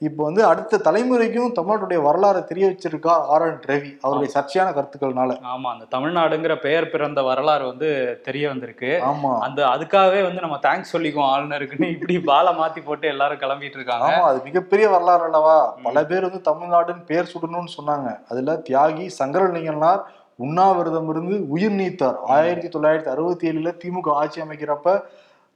இப்போ 0.02 0.24
வந்து 0.24 0.46
அடுத்த 0.46 0.78
தலைமுறைக்கும் 0.78 1.54
தமிழ்நாட்டுடைய 1.56 2.02
வரலாறு 2.02 2.44
தெரிய 2.44 2.66
வச்சிருக்கா 2.68 3.08
ஆர் 3.08 3.42
என் 3.42 3.58
ரவி 3.68 3.98
அவருடைய 4.02 4.30
சர்ச்சையான 4.36 4.70
கருத்துக்கள்னால. 4.76 5.32
ஆமா 5.54 5.70
அந்த 5.74 5.86
தமிழ்நாடுங்கிற 5.96 6.62
பெயர் 6.62 6.90
பிறந்த 6.90 7.22
வரலாறு 7.22 7.66
வந்து 7.66 8.20
தெரிய 8.24 8.48
வந்திருக்கு. 8.48 9.02
ஆமா. 9.06 9.38
அந்த 9.40 9.66
அதுக்காகவே 9.66 10.24
வந்து 10.24 10.42
நம்ம 10.42 10.58
தேங்க்ஸ் 10.58 10.94
சொல்லிக்குவோம் 10.94 11.32
ஆளுநருக்குன்னு 11.34 11.90
இப்படி 11.92 12.20
பாலை 12.20 12.54
மாத்தி 12.54 12.86
போட்டு 12.86 13.08
எல்லாரும் 13.08 13.38
கிளம்பிட்டு 13.38 13.76
இருக்காங்க. 13.76 14.06
ஆமா 14.06 14.22
அது 14.22 14.42
மிகப்பெரிய 14.44 14.90
வரலாறு 14.90 15.24
அல்லவா? 15.24 15.76
பல 15.84 16.06
பேர் 16.06 16.28
வந்து 16.30 16.52
தமிழ்நாடுன்னு 16.52 17.06
பேர் 17.06 17.32
சுடணும்னு 17.34 17.76
சொன்னாங்க. 17.78 18.22
அதுல 18.30 18.62
தியாகி 18.70 19.10
சங்கரலிங்கனார் 19.20 20.04
உண்ணாவிரதம் 20.36 21.10
இருந்து 21.10 21.48
உயிர் 21.50 21.72
நீத்தார். 21.72 22.20
ஆயிரத்தி 22.24 22.80
தொள்ளாயிரத்தி 22.80 23.08
அறுபத்தி 23.08 23.50
ஏழுல 23.50 23.74
திமுக 23.84 24.12
ஆட்சி 24.12 24.42
அமைக்கிறப்ப 24.42 25.04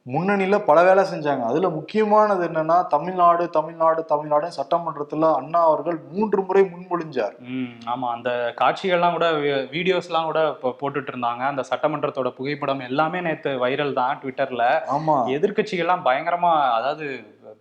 முன்னணியில 0.06 0.66
பல 0.66 0.84
வேலை 0.84 1.04
செஞ்சாங்க. 1.04 1.44
அதுல 1.46 1.70
முக்கியமானது 1.70 2.48
என்னன்னா 2.48 2.88
தமிழ்நாடு 2.88 3.50
தமிழ்நாடு 3.50 4.06
தமிழ்நாடு 4.06 4.48
சட்டமன்றத்துல 4.58 5.30
அண்ணா 5.36 5.60
அவர்கள் 5.64 5.98
மூன்று 6.12 6.42
முறை 6.42 6.64
முன்மொழிஞ்சார். 6.64 7.36
ம் 7.52 7.72
ஆமா. 7.88 8.08
அந்த 8.12 8.30
காட்சிகள்லாம் 8.58 9.12
கூட 9.12 9.28
வீடியோஸ்லாம் 9.72 10.26
கூட 10.26 10.50
இப்போ 10.50 10.72
போட்டுட்டு 10.82 11.12
இருந்தாங்க 11.14 11.44
அந்த 11.44 11.64
சட்டமன்றத்தோட 11.72 12.30
புகைப்படம் 12.30 12.80
எல்லாமே 12.80 13.22
நேத்து 13.22 13.54
வைரல் 13.58 13.94
தான் 13.94 14.20
ட்விட்டர்ல. 14.22 14.66
ஆமா. 14.90 15.18
எதிர்க்கட்சிகள்லாம் 15.38 16.06
பயங்கரமா 16.06 16.52
அதாவது 16.74 17.08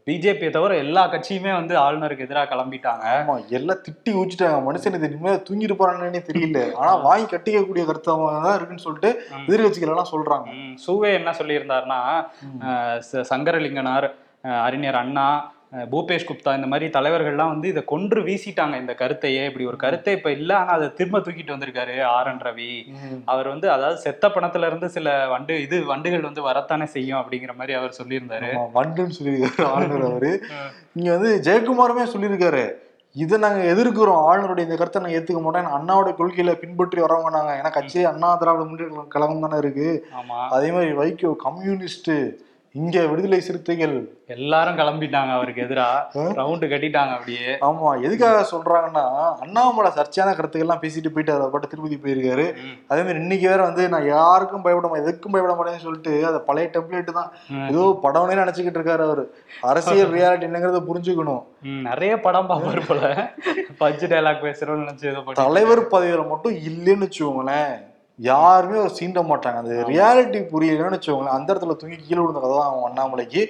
பிஜேபியை 0.07 0.51
தவிர 0.55 0.77
எல்லா 0.85 1.03
கட்சியுமே 1.13 1.51
வந்து 1.59 1.75
ஆளுநருக்கு 1.83 2.27
எதிராக 2.27 2.47
கிளம்பிட்டாங்க. 2.53 3.05
ஆமா 3.19 3.35
எல்லாம் 3.59 3.83
திட்டி 3.87 4.13
ஊச்சிட்டாங்க 4.21 4.59
மனுஷன் 4.69 4.97
இது 4.99 5.13
நிம்மதியா 5.15 5.41
தூங்கிட்டு 5.49 6.23
தெரியல. 6.31 6.63
ஆனா 6.81 6.93
வாங்கி 7.07 7.27
கட்டிக்கக்கூடிய 7.35 7.85
கருத்தவங்க 7.91 8.43
தான் 8.47 8.57
இருக்குன்னு 8.59 8.87
சொல்லிட்டு. 8.87 9.11
எதிர்கட்சிகள் 9.49 9.95
எல்லாம் 9.95 10.13
சொல்றாங்க. 10.15 10.49
சூவே 10.87 11.11
என்ன 11.21 11.35
சொல்லியிருந்தாருன்னா 11.41 12.01
சங்கரலிங்கனார் 13.33 14.09
அறிஞர் 14.67 15.03
அண்ணா 15.05 15.27
பூபேஷ் 15.93 16.27
குப்தா 16.29 16.53
இந்த 16.59 16.69
மாதிரி 16.71 16.87
தலைவர்கள்லாம் 16.97 17.53
வந்து 17.53 17.69
இதை 17.73 17.83
கொன்று 17.93 18.21
வீசிட்டாங்க. 18.27 18.75
இந்த 18.83 18.95
கருத்தையே 19.01 19.43
இப்படி 19.49 19.65
ஒரு 19.71 19.79
கருத்தை 19.85 20.13
இப்ப 20.19 20.31
இல்ல 20.39 20.51
ஆனா 20.59 20.73
அதை 20.79 20.89
திரும்ப 20.99 21.21
தூக்கிட்டு 21.27 21.55
வந்திருக்காரு 21.55 21.95
ஆர் 22.15 22.31
என் 22.33 22.43
ரவி. 22.47 22.73
அவர் 23.33 23.49
வந்து 23.53 23.69
அதாவது 23.75 23.99
செத்த 24.07 24.29
பணத்துல 24.35 24.69
இருந்து 24.71 24.89
சில 24.97 25.17
வண்டு 25.33 25.57
இது 25.67 25.79
வண்டுகள் 25.93 26.29
வந்து 26.29 26.47
வரத்தானே 26.49 26.89
செய்யும் 26.97 27.21
அப்படிங்கிற 27.21 27.55
மாதிரி 27.61 27.77
அவர் 27.81 27.99
சொல்லியிருந்தாரு. 28.01 28.53
வண்டுன்னு 28.79 29.17
சொல்லியிருக்காரு 29.19 29.69
ஆளுநர் 29.73 30.07
அவரு. 30.11 30.33
இங்க 30.99 31.11
வந்து 31.17 31.33
ஜெயக்குமாருமே 31.49 32.07
சொல்லியிருக்காரு 32.15 32.65
இதை 33.17 33.37
நாங்க 33.45 33.63
எதிர்க்கிறோம். 33.73 34.23
ஆளுநருடைய 34.29 34.67
இந்த 34.67 34.77
கருத்தை 34.79 35.01
நான் 35.03 35.17
ஏத்துக்க 35.17 35.41
மாட்டேன் 35.47 35.75
அண்ணாவோட 35.79 36.11
கொள்கையில 36.21 36.53
பின்பற்றி 36.61 37.01
வரவங்க 37.05 37.31
நாங்க. 37.39 37.53
ஏன்னா 37.61 37.71
கட்சி 37.79 37.99
அண்ணா 38.11 38.29
திராவிட 38.43 38.63
முன்னேற்ற 38.69 39.11
கழகம் 39.15 39.45
தானே 39.45 39.59
இருக்கு. 39.65 39.91
அதே 40.57 40.71
மாதிரி 40.77 40.93
வைகோ 41.01 41.33
கம்யூனிஸ்ட் 41.49 42.13
இங்க 42.75 43.07
விடுதலை 43.07 43.39
சிறுத்தைகள். 43.41 43.95
எல்லாரும் 44.27 44.79
கிளம்பிட்டாங்க 44.79 45.31
அவருக்கு 45.31 45.65
எதிரா. 45.65 45.87
ரவுண்டு 46.39 46.67
கட்டிட்டாங்க 46.71 47.13
அப்படியே. 47.17 47.49
ஆமா 47.67 47.89
எதுக்காக 48.07 48.39
சொல்றாங்கன்னா 48.53 49.03
அண்ணாமலை 49.45 49.91
சர்ச்சையான 49.91 50.35
கருத்துக்கள்லாம் 50.37 50.83
பேசிட்டு 50.85 51.13
போயிட்டு 51.13 51.35
அதை 51.35 51.47
பாட்டு 51.47 51.71
திருப்பதி 51.73 51.97
போயிருக்காரு. 51.97 52.47
அதே 52.91 53.03
மாதிரி 53.03 53.21
இன்னைக்கு 53.21 53.47
வேற 53.49 53.61
வந்து 53.63 53.89
நான் 53.89 54.09
யாருக்கும் 54.09 54.65
பயப்பட 54.67 54.89
மாட்டேன் 54.89 55.07
எதுக்கும் 55.07 55.35
பயப்பட 55.35 55.57
மாட்டேன்னு 55.59 55.85
சொல்லிட்டு 55.87 56.27
அது 56.27 56.41
பழைய 56.41 56.71
டெம்ப்ளேட் 56.77 57.17
தான். 57.21 57.31
ஏதோ 57.69 57.85
படம்னே 58.07 58.41
நினைச்சுக்கிட்டு 58.43 58.81
இருக்காரு 58.81 59.05
அவரு. 59.09 59.27
அரசியல் 59.63 60.15
ரியாலிட்டி 60.19 60.49
என்னங்கிறத 60.49 60.83
புரிஞ்சுக்கணும். 60.89 61.45
நிறைய 61.83 62.21
படம் 62.21 62.51
பார்ப்பாரு 62.51 62.83
போல. 62.89 63.03
பஞ்சு 63.83 64.07
டைலாக் 64.07 64.45
பேசுறோம்னு 64.49 64.85
நினைச்சு 64.85 65.39
தலைவர் 65.45 65.89
பதவியில 65.95 66.29
மட்டும் 66.29 66.57
இல்லைன்னு 66.71 67.09
வச்சுக்கோங்களேன். 67.09 67.75
யாருமே 68.19 68.79
அவர் 68.79 68.99
சீண்ட 68.99 69.21
மாட்டாங்க. 69.29 69.59
அந்த 69.63 69.75
ரியாலிட்டி 69.91 70.41
புரியலன்னு 70.53 70.97
வச்சுக்கோங்களேன். 70.97 71.37
அந்த 71.37 71.49
இடத்துல 71.53 71.77
தூங்கி 71.77 71.97
கீழே 71.99 72.21
விழுந்த 72.21 72.41
கதை 72.41 72.57
தான் 72.57 72.71
அவன் 72.71 72.89
அண்ணாமலைக்கு. 72.89 73.43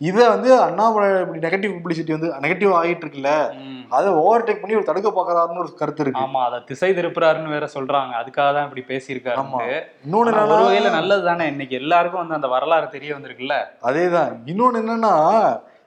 இதை 0.00 0.28
வந்து 0.28 0.60
அண்ணாமலை 0.62 1.20
இப்படி 1.20 1.40
நெகட்டிவ் 1.44 1.74
பப்ளிசிட்டி 1.76 2.12
வந்து 2.16 2.30
நெகட்டிவ் 2.44 2.72
ஆகிட்டு 2.78 3.04
இருக்குல்ல. 3.04 3.30
அதை 3.90 4.08
ஓவர்டேக் 4.22 4.60
பண்ணி 4.62 4.76
ஒரு 4.76 4.88
தடுக்க 4.88 5.10
பார்க்கறாருன்னு 5.10 5.62
ஒரு 5.64 5.72
கருத்து 5.74 6.02
இருக்கு. 6.04 6.22
ஆமா 6.22 6.40
அத 6.48 6.60
திசை 6.70 6.90
திருப்புறாருன்னு 6.92 7.54
வேற 7.54 7.68
சொல்றாங்க. 7.76 8.12
அதுக்காக 8.22 8.48
தான் 8.52 8.66
இப்படி 8.68 8.84
பேசியிருக்காரு 8.92 9.40
ஆமா. 9.42 9.60
இன்னொன்னு 10.04 10.34
ஒரு 10.46 10.64
வகையில 10.64 10.90
நல்லது 10.90 11.24
தானே 11.24 11.46
இன்னைக்கு 11.46 11.76
எல்லாருக்கும் 11.76 12.22
வந்து 12.22 12.34
அந்த 12.34 12.46
வரலாறு 12.46 12.88
தெரிய 12.88 13.12
வந்திருக்குல்ல. 13.14 13.56
அதேதான். 13.82 14.32
இன்னொன்னு 14.46 14.82
என்னன்னா 14.84 15.14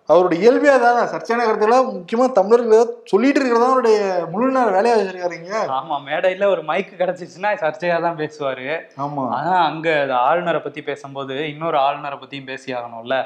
அவருடைய 0.10 0.38
இயல்பியா 0.44 0.76
தானே 0.80 1.02
சர்ச்சையான 1.12 1.44
கருத்துக்களை 1.46 1.80
முக்கியமா 1.86 2.32
தமிழர்கள் 2.32 2.94
சொல்லிட்டு 3.04 3.40
இருக்கிறதா 3.40 3.68
அவருடைய 3.68 3.98
முழு 4.32 4.52
நேர 4.52 4.70
வேலையா 4.72 4.96
வச்சிருக்காருங்க. 4.98 5.52
ஆமா 5.78 5.96
மேடையில 6.08 6.46
ஒரு 6.46 6.64
மைக் 6.64 6.94
கிடைச்சிச்சுன்னா 7.00 7.52
சர்ச்சையா 7.64 8.02
தான் 8.02 8.18
பேசுவாரு. 8.18 8.68
ஆமா. 8.98 9.26
ஆனா 9.30 9.54
அங்க 9.66 10.08
ஆளுநரை 10.22 10.62
பத்தி 10.62 10.82
பேசும்போது 10.82 11.50
இன்னொரு 11.50 11.78
ஆளுநரை 11.78 12.20
பத்தியும் 12.22 12.46
பேசி 12.46 12.74
ஆகணும்ல. 12.74 13.18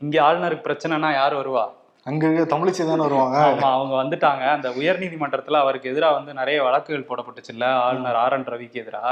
இங்க 0.00 0.22
ஆளுநருக்கு 0.22 0.68
பிரச்சனைனா 0.68 1.12
யார் 1.12 1.34
வருவா? 1.34 1.66
அங்க 2.04 2.26
தமிழிசை 2.26 2.84
தானே 2.86 3.02
வருவாங்க? 3.02 3.38
ஆமா 3.46 3.68
அவங்க 3.76 3.94
வந்துட்டாங்க. 4.02 4.44
அந்த 4.48 4.68
உயர்நீதிமன்றத்துல 4.68 5.52
அவருக்கு 5.52 5.90
எதிராக 5.90 6.14
வந்து 6.14 6.34
நிறைய 6.34 6.62
வழக்குகள் 6.62 7.06
போடப்பட்டுச்சுல்ல 7.08 7.64
ஆளுநர் 7.86 8.14
ஆர் 8.14 8.32
என் 8.32 8.44
ரவிக்கு 8.44 8.74
எதிராக. 8.74 9.10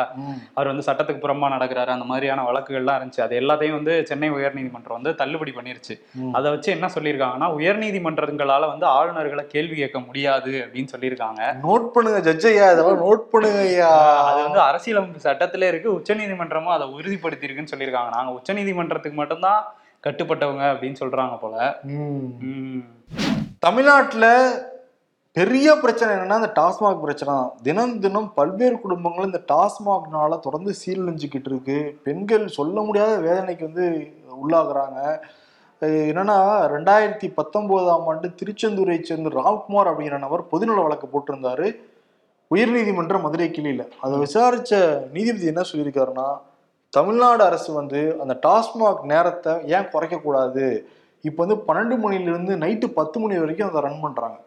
அவர் 0.55 0.67
வந்து 0.67 0.85
சட்டத்துக்கு 0.87 1.23
புறம்பா 1.25 1.49
நடக்கிறாரு. 1.55 1.87
அந்த 1.87 2.05
மாதிரியான 2.05 2.45
வழக்குகள்லாம் 2.53 2.99
இருந்துச்சு. 3.01 3.21
அது 3.21 3.41
எல்லாத்தையும் 3.41 3.71
வந்து 3.71 4.07
சென்னை 4.07 4.31
உயர்நீதிமன்றம் 4.31 4.99
வந்து 4.99 5.15
தள்ளுபடி 5.15 5.55
பண்ணிருச்சு. 5.57 5.97
அதை 6.33 6.51
வச்சு 6.51 6.73
என்ன 6.73 6.89
சொல்லியிருக்காங்கன்னா 6.95 7.51
உயர்நீதிமன்றங்களால 7.59 8.67
வந்து 8.67 8.87
ஆளுநர்களை 8.87 9.47
கேள்வி 9.47 9.77
கேட்க 9.77 10.01
முடியாது 10.01 10.53
அப்படின்னு 10.65 10.93
சொல்லியிருக்காங்க. 10.97 11.43
நோட் 11.63 11.87
பண்ணுங்க 11.87 12.33
ஜட்ஜையா 12.33 12.67
இதெல்லாம் 12.73 13.03
நோட் 13.05 13.27
பண்ணுங்க 13.35 13.59
ஐயா. 13.59 13.91
அது 14.31 14.43
வந்து 14.43 14.61
அரசியலமைப்பு 14.61 15.21
சட்டத்திலே 15.21 15.69
இருக்கு. 15.69 15.91
உச்சநீதிமன்றமும் 15.99 16.77
அதை 16.77 16.89
உறுதிப்படுத்தி 16.89 17.47
இருக்குன்னு 17.49 17.75
சொல்லியிருக்காங்க. 17.75 18.13
நாங்க 18.17 18.33
உச்சநீதிமன்றத்துக்கு 18.39 19.21
மட்டும்தான் 19.23 19.61
கட்டுப்பட்டவங்க 20.07 20.65
அப்படின்னு 20.73 21.01
சொல்றாங்க 21.03 21.37
போல. 21.41 21.57
தமிழ்நாட்டுல 23.67 24.27
பெரிய 25.37 25.75
பிரச்சனை 25.83 26.11
என்னன்னா 26.15 26.37
இந்த 26.41 26.53
டாஸ்மாக் 26.61 27.03
பிரச்சனை 27.03 27.31
தான். 27.35 27.51
தினம் 27.67 27.97
தினம் 28.05 28.31
பல்வேறு 28.39 28.77
குடும்பங்கள் 28.85 29.29
இந்த 29.31 29.41
டாஸ்மாக்னால 29.53 30.39
தொடர்ந்து 30.47 30.73
சீரழிஞ்சுக்கிட்டு 30.81 31.51
இருக்கு. 31.53 31.79
பெண்கள் 32.07 32.47
சொல்ல 32.59 32.81
முடியாத 32.81 33.13
வேதனைக்கு 33.27 33.69
வந்து 33.71 33.87
உள்ளாகுறாங்க. 34.41 34.99
என்னன்னா 35.83 36.39
ரெண்டாயிரத்தி 36.75 37.29
பத்தொன்பதாம் 37.35 38.07
ஆண்டு 38.13 38.29
திருச்செந்தூரை 38.41 38.97
சேர்ந்த 39.09 39.31
ராம்குமார் 39.41 39.91
அப்படிங்கிற 39.91 40.19
நபர் 40.25 40.51
பொதுநல 40.53 40.83
வழக்கு 40.87 41.09
போட்டிருந்தாரு. 41.13 41.69
உயர்நீதிமன்ற 42.55 43.17
மதுரை 43.23 43.49
கிளியில. 43.57 43.83
அதை 44.05 44.15
விசாரிச்ச 44.25 44.75
நீதிபதி 45.15 45.47
என்ன 45.53 45.65
சொல்லியிருக்காருன்னா 45.71 46.29
தமிழ்நாடு 46.93 47.45
அரசு 47.45 47.73
வந்து 47.73 48.17
அந்த 48.21 48.39
டாஸ்மாக் 48.47 49.05
நேரத்தை 49.05 49.53
ஏன் 49.67 49.89
குறைக்க 49.89 50.17
கூடாது 50.17 50.89
இப்போ 51.21 51.45
வந்து 51.45 51.65
பன்னெண்டு 51.67 52.01
மணிலிருந்து 52.01 52.57
நைட்டு 52.57 52.87
பத்து 52.87 53.21
மணி 53.21 53.39
வரைக்கும் 53.39 53.69
அதை 53.69 53.81
ரன். 53.81 54.39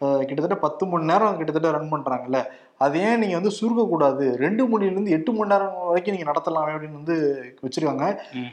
அஹ் 0.00 0.18
கிட்டத்தட்ட 0.18 0.56
பத்து 0.56 0.86
மணி 0.86 1.04
நேரம் 1.04 1.36
கிட்டத்தட்ட 1.36 1.70
ரன் 1.70 1.92
பண்றாங்கல்ல 1.92 2.38
அதை 2.76 3.00
ஏன் 3.00 3.18
நீங்க 3.18 3.40
வந்து 3.40 3.56
சுருக்கக்கூடாது 3.60 4.36
ரெண்டு 4.36 4.66
மணிலிருந்து 4.66 5.10
எட்டு 5.10 5.32
மணி 5.32 5.52
நேரம் 5.52 5.86
வரைக்கும் 5.86 6.16
நீங்க 6.16 6.30
நடத்தலாமே 6.30 6.74
அப்படின்னு 6.74 7.00
வந்து 7.02 7.16
வச்சிருக்காங்க. 7.62 8.04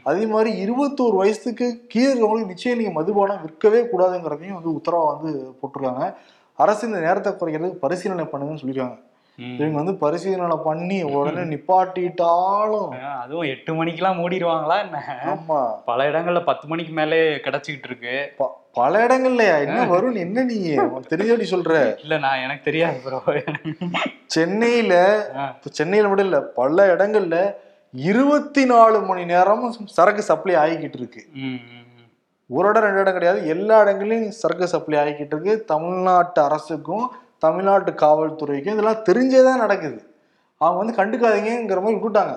அதே 0.02 0.26
மாதிரி 0.26 0.50
இருபத்தோரு 0.64 1.16
வயசுக்கு 1.16 1.84
கீழே 1.88 2.42
நிச்சயம் 2.44 2.78
நீங்க 2.78 2.92
மதுபானம் 2.92 3.40
விற்கவே 3.44 3.80
கூடாதுங்கிறதையும் 3.92 4.58
வந்து 4.58 4.70
உத்தரவா 4.70 5.20
வந்து 5.20 5.54
போட்டிருக்காங்க 5.62 6.14
அரசு 6.58 6.86
இந்த 6.86 7.00
நேரத்தை 7.00 7.32
குறைக்கிறதுக்கு 7.32 7.82
பரிசீலனை 7.84 8.24
பண்ணுங்கன்னு 8.24 8.62
சொல்லியிருக்காங்க. 8.64 8.98
இவங்க 9.38 9.76
வந்து 9.80 9.94
பரிசீலனை 10.02 10.56
பண்ணி 10.64 10.96
உடனே 11.16 11.42
நிப்பாட்டிட்டாலும். 11.50 12.88
அதுவும் 13.22 13.50
எட்டு 13.52 13.70
மணிக்கெல்லாம் 13.74 14.18
மூடிடுவாங்களா 14.20 14.76
என்ன? 14.84 14.98
ஆமா. 15.32 15.58
பல 15.90 16.06
இடங்கள்ல 16.10 16.40
பத்து 16.48 16.66
மணிக்கு 16.70 16.92
மேலே 16.92 17.18
கிடைச்சிக்கிட்டு 17.44 17.88
இருக்கு. 17.90 18.14
பல 18.78 18.92
இடங்கள்லயா? 19.06 19.54
என்ன 19.66 19.78
வரும் 19.92 20.18
என்ன 20.24 20.44
நீ? 20.50 20.58
தெரிஞ்சபடி 21.12 21.46
சொல்ற. 21.52 21.76
இல்ல 22.04 22.18
நான் 22.24 22.42
எனக்கு 22.46 22.66
தெரியாது 22.68 22.98
ப்ரோ 23.04 23.20
சென்னையில 24.36 24.94
சென்னையில 25.78 26.08
மட்டும் 26.08 26.28
இல்ல 26.30 26.40
பல 26.60 26.86
இடங்கள்ல 26.94 27.38
இருபத்தி 27.94 28.64
நாலு 28.64 28.98
மணி 29.10 29.22
நேரமும் 29.32 29.76
சரக்கு 29.98 30.22
சப்ளை 30.30 30.54
ஆகிக்கிட்டு 30.62 30.98
இருக்கு. 31.00 31.22
ஒரு 32.50 32.66
இடம் 32.68 32.84
ரெண்டு 32.84 33.00
இடம் 33.02 33.16
கிடையாது. 33.16 33.40
எல்லா 33.54 33.76
இடங்களையும் 33.84 34.36
சரக்கு 34.40 34.66
சப்ளை 34.74 34.96
ஆகிக்கிட்டு 35.00 35.34
இருக்கு. 35.34 35.54
தமிழ்நாட்டு 35.72 36.40
அரசுக்கும் 36.48 37.06
தமிழ்நாட்டு 37.44 37.92
காவல்துறைக்கும் 38.04 38.76
இதெல்லாம் 38.76 39.02
தெரிஞ்சே 39.08 39.40
தான் 39.48 39.62
நடக்குது. 39.64 39.98
அவங்க 40.60 40.78
வந்து 40.82 40.98
கண்டுக்காதீங்கிற 41.00 41.80
மாதிரி 41.84 41.98
விட்டுட்டாங்க. 41.98 42.34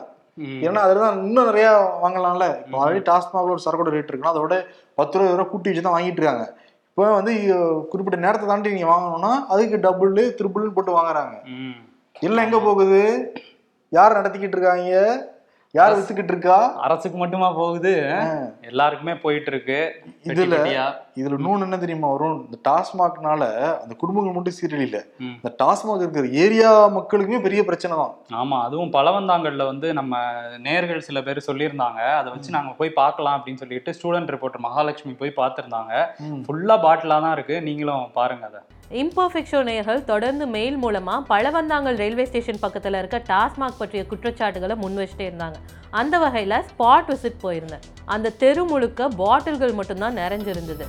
ஏன்னா 0.66 0.82
அதுல 0.86 1.02
தான் 1.04 1.18
இன்னும் 1.28 1.48
நிறைய 1.50 1.68
வாங்கலாம்ல. 2.04 2.46
இப்போ 2.66 2.78
ஆல்ரெடி 2.82 3.02
டாஸ்மாக்ல 3.10 3.56
ஒரு 3.56 3.64
சரக்கோட 3.66 3.92
ரேட் 3.96 4.10
இருக்குன்னா 4.12 4.34
அதோட 4.36 4.56
பத்து 5.00 5.18
ரூபா 5.18 5.32
ரூபா 5.32 5.46
கூட்டி 5.52 5.70
வச்சு 5.70 5.84
தான் 5.88 5.96
வாங்கிட்டு 5.98 6.22
இருக்காங்க. 6.22 6.46
இப்போ 6.90 7.04
வந்து 7.18 7.34
குறிப்பிட்ட 7.92 8.18
நேரத்தை 8.26 8.46
தாண்டி 8.48 8.76
நீங்க 8.76 8.90
வாங்கணும்னா 8.94 9.32
அதுக்கு 9.54 9.78
டபுள் 9.88 10.14
த்ரிபிள்னு 10.40 10.76
போட்டு 10.78 10.98
வாங்குறாங்க. 10.98 11.36
எல்லாம் 12.28 12.46
எங்க 12.48 12.60
போகுது? 12.68 13.02
யார் 13.98 14.18
நடத்திக்கிட்டு 14.20 14.58
இருக்காங்க? 14.58 15.04
யார் 15.76 15.94
வித்துக்கிட்டு 15.96 16.34
இருக்கா 16.34 16.56
அரசுக்கு 16.82 17.18
மட்டுமா 17.18 17.50
போகுது? 17.52 17.92
எல்லாருக்குமே 18.62 19.16
போயிட்டு 19.16 19.52
இருக்கு 19.52 19.78
இதுல. 20.26 20.58
இதுல 21.16 21.38
இன்னொன்னு 21.38 21.66
என்ன 21.66 21.78
தெரியுமா 21.78 22.08
வரும்? 22.08 22.40
இந்த 22.46 22.58
டாஸ்மாக்னால 22.70 23.44
அந்த 23.82 23.94
குடும்பங்கள் 23.96 24.36
மட்டும் 24.36 24.58
ம். 25.20 25.38
இந்த 25.38 25.52
டாஸ்மாக் 25.62 26.04
இருக்கிற 26.04 26.28
ஏரியா 26.40 26.72
மக்களுக்குமே 26.98 27.42
பெரிய 27.42 27.64
பிரச்சனை 27.64 27.96
தான். 27.98 28.14
ஆமா 28.34 28.60
அதுவும் 28.64 28.94
பலவந்தாங்கல்ல 28.94 29.66
வந்து 29.66 29.94
நம்ம 29.94 30.14
நேர்கள் 30.60 31.00
சில 31.00 31.22
பேர் 31.22 31.48
சொல்லியிருந்தாங்க. 31.48 32.02
அதை 32.20 32.32
வச்சு 32.32 32.52
நாங்க 32.52 32.74
போய் 32.74 32.90
பார்க்கலாம் 32.94 33.38
அப்படின்னு 33.38 33.58
சொல்லிட்டு 33.58 33.96
ஸ்டூடெண்ட் 34.00 34.34
ரிப்போர்ட்டர் 34.36 34.66
மகாலட்சுமி 34.68 35.14
போய் 35.14 35.38
பார்த்திருந்தாங்க. 35.38 35.94
ஃபுல்லா 36.46 36.78
பாட்டிலா 36.84 37.20
தான் 37.22 37.32
இருக்கு. 37.32 37.62
நீங்களும் 37.62 38.06
பாருங்க 38.14 38.46
அதை. 38.46 38.62
இம்பர்ஃபெக்ஷோ 39.00 39.64
நேயர்கள் 39.64 40.04
தொடர்ந்து 40.04 40.48
மெயில் 40.48 40.78
மூலமாக 40.78 41.22
பழவந்தாங்கல் 41.32 41.96
ரயில்வே 41.96 42.26
ஸ்டேஷன் 42.26 42.60
பக்கத்தில் 42.60 42.94
இருக்க 42.94 43.18
டாஸ்மாக் 43.30 43.78
பற்றிய 43.78 44.06
குற்றச்சாட்டுகளை 44.06 44.76
முன் 44.76 44.98
வச்சுட்டே 44.98 45.28
இருந்தாங்க. 45.32 45.58
அந்த 45.90 46.18
வகையில் 46.18 46.64
ஸ்பாட் 46.72 47.10
விசிட் 47.12 47.42
போயிருந்தேன். 47.44 47.86
அந்த 48.06 48.34
தெரு 48.44 48.64
முழுக்க 48.66 49.08
பாட்டில்கள் 49.08 49.72
மட்டும்தான் 49.72 50.18
நிறைஞ்சிருந்தது. 50.18 50.88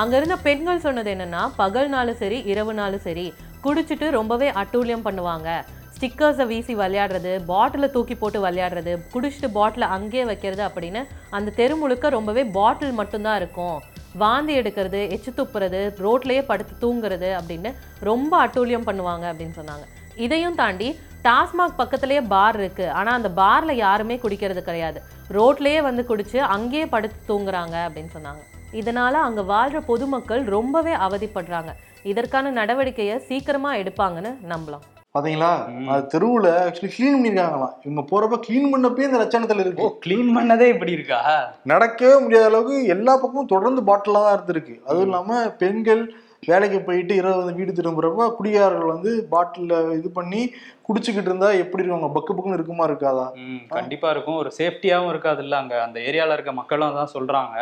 அங்கே 0.00 0.16
இருந்த 0.18 0.36
பெண்கள் 0.46 0.82
சொன்னது 0.84 1.08
என்னன்னா 1.14 1.42
பகல் 1.58 1.90
நாளும் 1.92 2.18
சரி 2.22 2.38
இரவு 2.52 2.72
நாளும் 2.78 3.02
சரி 3.04 3.24
குடிச்சிட்டு 3.64 4.06
ரொம்பவே 4.16 4.48
அட்டூழியம் 4.62 5.04
பண்ணுவாங்க. 5.06 5.48
ஸ்டிக்கர்ஸை 5.94 6.44
வீசி 6.50 6.72
விளையாடுறது 6.80 7.30
பாட்டிலை 7.50 7.88
தூக்கி 7.94 8.14
போட்டு 8.22 8.38
விளையாடுறது 8.44 8.92
குடிச்சிட்டு 9.12 9.48
பாட்டிலை 9.54 9.86
அங்கேயே 9.96 10.24
வைக்கிறது 10.30 10.62
அப்படின்னு 10.66 11.00
அந்த 11.36 11.54
தெரு 11.60 11.76
முழுக்க 11.82 12.08
ரொம்பவே 12.16 12.42
பாட்டில் 12.56 12.98
மட்டும்தான் 12.98 13.38
இருக்கும். 13.40 13.78
வாந்தி 14.22 14.52
எடுக்கிறது 14.60 15.00
எச்சு 15.16 15.32
துப்புறது 15.38 15.80
ரோட்லேயே 16.06 16.42
படுத்து 16.50 16.74
தூங்குறது 16.82 17.30
அப்படின்னு 17.38 17.72
ரொம்ப 18.10 18.32
அட்டூழியம் 18.46 18.86
பண்ணுவாங்க 18.88 19.24
அப்படின்னு 19.32 19.56
சொன்னாங்க. 19.60 19.86
இதையும் 20.26 20.58
தாண்டி 20.60 20.90
டாஸ்மாக் 21.26 21.80
பக்கத்துலேயே 21.80 22.24
பார் 22.34 22.58
இருக்குது 22.62 22.92
ஆனால் 22.98 23.16
அந்த 23.18 23.30
பாரில் 23.40 23.80
யாருமே 23.86 24.18
குடிக்கிறது 24.26 24.64
கிடையாது. 24.68 25.00
ரோட்லேயே 25.38 25.80
வந்து 25.88 26.04
குடித்து 26.12 26.38
அங்கேயே 26.56 26.86
படுத்து 26.96 27.18
தூங்குறாங்க 27.32 27.76
அப்படின்னு 27.86 28.12
சொன்னாங்க. 28.18 28.44
இதனால 28.72 29.12
அங்க 29.12 29.42
வாழ்ற 29.42 29.80
பொதுமக்கள் 29.86 30.44
ரொம்பவே 30.44 30.94
அவதிப்படுறாங்க. 30.94 31.68
இதற்கான 32.02 32.50
நடவடிக்கையை 32.50 33.16
சீக்கிரமா 33.16 33.74
எடுப்பாங்கன்னு 33.74 34.36
நம்பலாம். 34.48 34.84
பாத்தீங்களா? 35.14 35.68
ம். 35.68 35.88
அது 35.88 36.18
தெருவுல 36.18 36.46
ஆக்சுவலி 36.46 36.90
க்ளீன் 36.98 37.14
பண்ணிருக்காங்களாம். 37.14 37.72
இவங்க 37.84 38.04
போறப்ப 38.10 38.40
க்ளீன் 38.48 38.74
பண்ணப்பே 38.74 38.98
இந்த 38.98 39.18
லட்சணத்துல 39.18 39.56
ஓ 39.56 39.60
இருக்கு 39.60 39.98
க்ளீன் 40.06 40.36
பண்ணதே 40.36 40.68
இப்படி 40.68 40.92
இருக்கா? 40.92 41.48
நடக்கவே 41.66 42.20
முடியாத 42.20 42.46
அளவுக்கு 42.46 42.84
எல்லா 42.84 43.12
பக்கமும் 43.12 43.46
தொடர்ந்து 43.46 43.82
பாட்டிலா 43.82 44.12
தான் 44.12 44.38
இருந்திருக்கு. 44.38 44.82
அதுவும் 44.84 45.04
இல்லாம 45.04 45.50
பெண்கள் 45.50 46.14
வேலைக்கு 46.48 46.80
போயிட்டு 46.80 47.14
இரவு 47.14 47.36
வந்து 47.36 47.54
வீடு 47.54 47.72
திரும்புறப்ப 47.72 48.34
குடிகாரர்கள் 48.34 48.92
வந்து 48.92 49.28
பாட்டில 49.30 49.92
இது 49.92 50.10
பண்ணி 50.10 50.40
குடிச்சுக்கிட்டு 50.88 51.30
இருந்தா 51.30 51.50
எப்படி 51.52 51.82
இருக்கும்? 51.82 52.14
பக்கு 52.14 52.32
பக்குன்னு 52.34 52.52
இருக்குமா 52.52 52.84
இருக்காதா? 52.84 53.24
கண்டிப்பா 53.68 54.10
இருக்கும். 54.10 54.36
ஒரு 54.36 54.50
சேஃப்டியாவும் 54.58 55.08
இருக்காது 55.08 55.42
இல்ல 55.42 55.56
அங்க. 55.56 55.82
அந்த 55.82 56.00
ஏரியால 56.00 56.32
இருக்க 56.32 56.52
மக்களும் 56.52 56.94
தான் 56.94 57.12
சொல்றாங்க. 57.14 57.56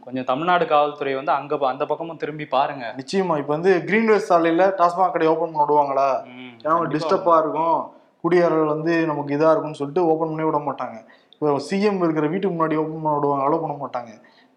கொஞ்சம் 0.00 0.24
தமிழ்நாடு 0.24 0.66
காவல்துறை 0.66 1.14
வந்து 1.14 1.32
அங்க 1.32 1.58
அந்த 1.66 1.86
பக்கமும் 1.86 2.16
திரும்பி 2.16 2.46
பாருங்க. 2.46 2.94
நிச்சயமா. 2.96 3.36
இப்ப 3.38 3.52
வந்து 3.52 3.82
கிரீன்வேஸ் 3.86 4.30
சாலையில 4.32 4.74
டாஸ்மாக் 4.78 5.12
கடை 5.12 5.26
ஓபன் 5.26 5.52
பண்ண 5.52 5.64
விடுவாங்களா? 5.64 6.08
ம், 6.26 6.54
ஏன்னா. 6.64 6.78
டிஸ்டர்பா 6.94 7.38
இருக்கும். 7.38 7.78
குடியாரர்கள் 8.24 8.64
வந்து 8.64 9.06
நமக்கு 9.06 9.34
இதா 9.34 9.50
இருக்கும்னு 9.50 9.74
சொல்லிட்டு 9.74 10.06
ஓபன் 10.06 10.28
பண்ணி 10.28 10.44
விட 10.44 10.58
மாட்டாங்க. 10.58 10.98
இப்போ 11.32 11.60
சிஎம் 11.70 12.02
இருக்கிற 12.02 12.26
வீட்டுக்கு 12.26 12.56
முன்னாடி 12.56 12.76
ஓபன் 12.76 13.02
பண்ண 13.02 13.14
விடுவாங்க 13.16 13.44
அலோவ் 13.46 13.60
பண்ண 13.60 13.76
மாட்டாங்க. 13.80 14.10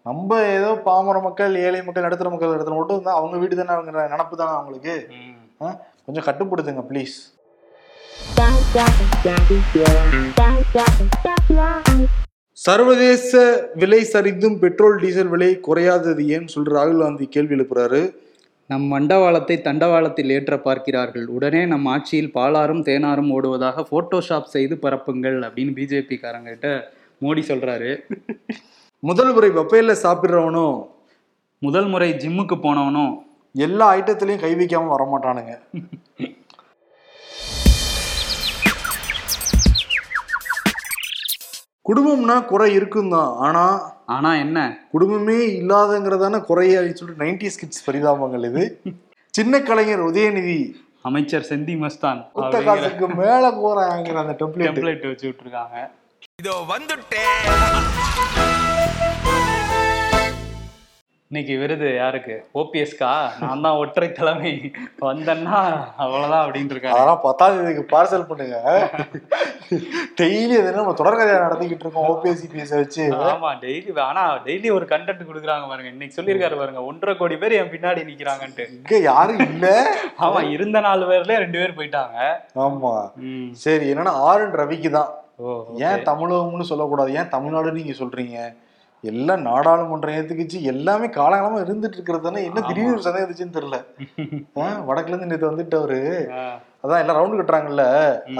நம்ம 0.06 0.38
ஏதோ 0.56 0.70
பாமர 0.86 1.16
மக்கள் 1.24 1.54
ஏழை 1.66 1.78
மக்கள் 1.84 2.04
நடுத்தர 2.06 2.30
மக்கள் 2.32 2.52
இடத்துல 2.56 2.76
மட்டும் 2.78 2.96
இருந்தா 2.96 3.14
அவங்க 3.20 3.36
வீடு 3.42 3.54
தானே 3.60 3.72
அவங்க 3.76 3.92
நினப்பு 4.12 4.34
தானே 4.40 4.52
அவங்களுக்கு. 4.58 4.94
கொஞ்சம் 6.06 6.26
கட்டுப்படுத்துங்க 6.28 6.84
ப்ளீஸ் 6.90 7.16
சர்வதேச 12.66 13.32
விலை 13.80 13.98
சரிந்தும் 14.12 14.58
பெட்ரோல் 14.62 15.00
டீசல் 15.02 15.32
விலை 15.32 15.50
குறையாதது 15.66 16.22
ஏன்னு 16.34 16.52
சொல்லிட்டு 16.52 16.78
ராகுல் 16.78 17.02
காந்தி 17.04 17.26
கேள்வி 17.34 17.54
எழுப்புறாரு. 17.56 18.00
நம் 18.70 18.86
மண்டவாளத்தை 18.92 19.56
தண்டவாளத்தில் 19.66 20.32
ஏற்ற 20.36 20.54
பார்க்கிறார்கள். 20.68 21.26
உடனே 21.36 21.60
நம் 21.72 21.86
ஆட்சியில் 21.94 22.32
பாலாரும் 22.38 22.86
தேனாரும் 22.88 23.32
ஓடுவதாக 23.36 23.84
போட்டோஷாப் 23.90 24.54
செய்து 24.54 24.76
பரப்புங்கள் 24.86 25.38
அப்படின்னு 25.48 25.76
பிஜேபி 25.80 26.18
காரங்கிட்ட 26.24 26.70
மோடி 27.24 27.44
சொல்றாரு. 27.50 27.92
முதல் 29.06 29.32
முறை 29.34 29.48
வெப்பையில 29.56 29.94
சாப்பிடுறவனும் 30.02 30.76
முதல் 31.62 31.88
முறை 31.92 32.08
ஜிம்முக்கு 32.22 32.56
போனவனும் 32.64 33.12
எல்லா 33.54 33.86
ஐட்டத்திலையும் 33.98 34.44
கை 34.44 34.52
வைக்காம 34.60 34.90
வர 34.94 35.04
மாட்டானுங்க 35.12 35.52
குடும்பம்னா 41.86 42.36
குறை 42.50 42.68
இருக்கும் 42.76 43.12
தான் 43.14 43.30
ஆனா 43.46 43.64
ஆனா 44.14 44.30
என்ன? 44.44 44.58
குடும்பமே 44.92 45.36
இல்லாதங்கிறதான 45.60 46.40
குறைய 46.48 46.74
சொல்லிட்டு 46.98 47.22
நைன்டி 47.24 47.48
கிட்ஸ் 47.60 47.84
பரிதாபங்கள் 47.86 48.46
இது. 48.50 48.64
சின்ன 49.34 49.60
கலைஞர் 49.68 50.02
உதயநிதி. 50.08 50.58
அமைச்சர் 51.08 51.48
செந்தி 51.50 51.74
மஸ்தான் 51.82 52.20
காசுக்கு 52.68 53.08
மேல 53.20 53.44
போறாங்கிற 53.62 54.16
அந்த 54.24 54.34
டெம்ப்ளேட் 54.40 55.06
வச்சு 55.10 55.26
விட்டுருக்காங்க. 55.28 55.76
இதோ 56.40 56.54
வந்துட்டேன். 56.72 58.55
இன்னைக்கு 61.30 61.54
விருது 61.60 61.88
யாருக்கு? 61.94 62.34
ஓபிஎஸ்கா 62.60 63.08
நான் 63.40 63.62
தான் 63.64 63.78
ஒற்றை 63.82 64.08
தலைமை 64.18 64.50
வந்தேன்னா 65.06 65.60
அவ்வளவுதான் 66.02 66.42
அப்படின்னு 66.44 66.72
இருக்காரு. 66.74 66.94
அதெல்லாம் 66.96 67.22
பத்தாவது 67.24 67.62
இதுக்கு 67.64 67.82
பார்சல் 67.94 68.26
பண்ணுங்க. 68.28 68.58
டெய்லி 70.20 70.54
என்ன 70.58 70.74
நம்ம 70.76 70.92
தொடர்கதையா 71.00 71.38
நடத்திக்கிட்டு 71.44 71.84
இருக்கோம் 71.86 72.06
ஓபிஎஸ் 72.10 72.42
சிபிஎஸ் 72.42 72.74
வச்சு. 72.80 73.06
ஆமா 73.30 73.50
டெய்லி 73.64 73.94
ஆனா 74.10 74.22
டெய்லி 74.44 74.70
ஒரு 74.76 74.86
கண்டென்ட் 74.92 75.28
கொடுக்குறாங்க 75.30 75.66
பாருங்க. 75.70 75.90
இன்னைக்கு 75.94 76.16
சொல்லியிருக்காரு 76.18 76.58
பாருங்க 76.60 76.82
ஒன்றரை 76.90 77.14
கோடி 77.22 77.38
பேர் 77.42 77.56
என் 77.60 77.72
பின்னாடி 77.74 78.04
நிக்கிறாங்கன்ட்டு. 78.10 78.66
இங்க 78.76 79.00
யாரும் 79.10 79.42
இல்ல. 79.50 79.66
ஆமா 80.26 80.42
இருந்த 80.56 80.80
நாலு 80.86 81.08
பேர்ல 81.10 81.40
ரெண்டு 81.44 81.60
பேர் 81.62 81.78
போயிட்டாங்க. 81.80 82.28
ஆமா. 82.66 82.92
சரி 83.64 83.88
என்னன்னா 83.94 84.14
ஆர் 84.28 84.46
ரவிக்கு 84.62 84.92
தான். 84.98 85.10
ஏன் 85.88 86.06
தமிழகம்னு 86.10 86.70
சொல்லக்கூடாது? 86.70 87.10
ஏன் 87.20 87.32
தமிழ்நாடு 87.34 87.76
நீங்க 87.80 87.96
சொல்றீங்க? 88.02 88.38
எல்லாம் 89.10 89.42
நாடாளுமன்றம் 89.42 90.16
ஏத்துக்குச்சு 90.18 90.58
எல்லாமே 90.72 91.06
காலகாலமா 91.16 91.58
இருந்துட்டு 91.64 91.96
இருக்கிறது 91.98 92.26
தானே 92.26 92.40
என்ன 92.44 92.64
திடீர்னு 92.68 92.94
ஒரு 92.94 93.04
சந்தேகம் 93.06 93.26
இருந்துச்சுன்னு 93.26 93.56
தெரியல. 93.58 93.78
வடக்குல 94.88 95.12
இருந்து 95.12 95.30
நேற்று 95.32 95.50
வந்துட்டு 95.50 95.78
அவரு. 95.80 96.00
அதான் 96.84 97.02
எல்லாம் 97.02 97.18
ரவுண்டு 97.18 97.38
கட்டுறாங்கல்ல. 97.38 97.84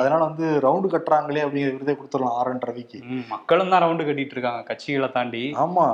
அதனால 0.00 0.20
வந்து 0.24 0.46
ரவுண்டு 0.64 0.88
கட்டுறாங்களே 0.92 1.44
அப்படிங்கிற 1.44 1.72
விருதை 1.72 1.94
கொடுத்துடலாம் 1.94 2.36
ஆர் 2.38 2.50
என் 2.50 2.66
ரவிக்கு. 2.68 2.98
மக்களும் 3.28 3.72
தான் 3.72 3.82
ரவுண்டு 3.84 4.06
கட்டிட்டு 4.08 4.36
இருக்காங்க 4.36 4.62
கட்சிகளை 4.62 5.08
தாண்டி. 5.12 5.42
ஆமா. 5.64 5.86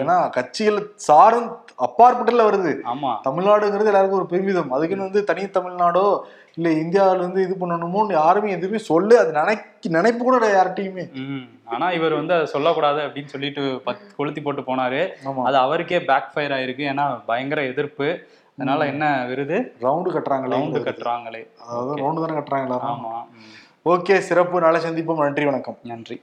ஏன்னா 0.00 0.16
கட்சிகள் 0.30 0.78
சாரும் 1.08 1.48
அப்பாற்பட்டுல 1.86 2.48
வருது. 2.48 2.72
ஆமா. 2.92 3.12
தமிழ்நாடுங்கிறது 3.28 3.92
எல்லாருக்கும் 3.92 4.20
ஒரு 4.22 4.32
பெருமிதம். 4.34 4.72
அதுக்குன்னு 4.72 5.08
வந்து 5.08 5.22
தனி 5.24 5.44
தமிழ்நாடோ 5.58 6.06
இல்ல 6.56 6.68
இந்தியாவில 6.82 7.22
இருந்து 7.24 7.42
இது 7.42 7.56
பண்ணணுமோன்னு 7.60 8.12
யாருமே 8.12 8.50
எதுவுமே 8.50 8.78
சொல்லு 8.90 9.14
அது 9.18 9.30
நினைக்க 9.32 9.69
நினைப்பு 9.88 10.24
கூட 10.24 10.62
யார்கிட்டயுமே. 10.62 11.12
ம். 11.12 11.48
ஆனா 11.64 11.90
இவர் 11.90 12.12
வந்து 12.12 12.34
அதை 12.34 12.46
சொல்லக்கூடாது 12.46 13.00
அப்படின்னு 13.00 13.24
சொல்லிட்டு 13.24 13.82
கொளுத்தி 14.16 14.42
போட்டு 14.42 14.60
போனாரு. 14.60 15.12
அது 15.44 15.56
அவருக்கே 15.56 16.04
பேக் 16.04 16.32
ஃபயர் 16.34 16.50
ஆயிருக்கு. 16.50 16.82
ஏன்னா 16.92 17.20
பயங்கர 17.26 17.62
எதிர்ப்பு. 17.62 18.18
அதனால 18.58 18.86
என்ன 18.86 19.24
விருது? 19.24 19.74
ரவுண்டு 19.80 20.10
கட்டுறாங்களே. 20.10 20.52
ரவுண்டு 20.52 20.80
கட்டுறாங்களே. 20.82 21.60
அதாவது. 21.60 21.96
ரவுண்டு 21.96 22.26
தானே 22.26 22.38
கட்டுறாங்களா 22.38 22.74
ஆமா. 22.74 23.26
ஓகே 23.84 24.18
சிறப்பு. 24.18 24.60
நாளை 24.60 24.80
சந்திப்போம். 24.80 25.16
நன்றி 25.16 25.44
வணக்கம். 25.44 25.78
நன்றி. 25.82 26.22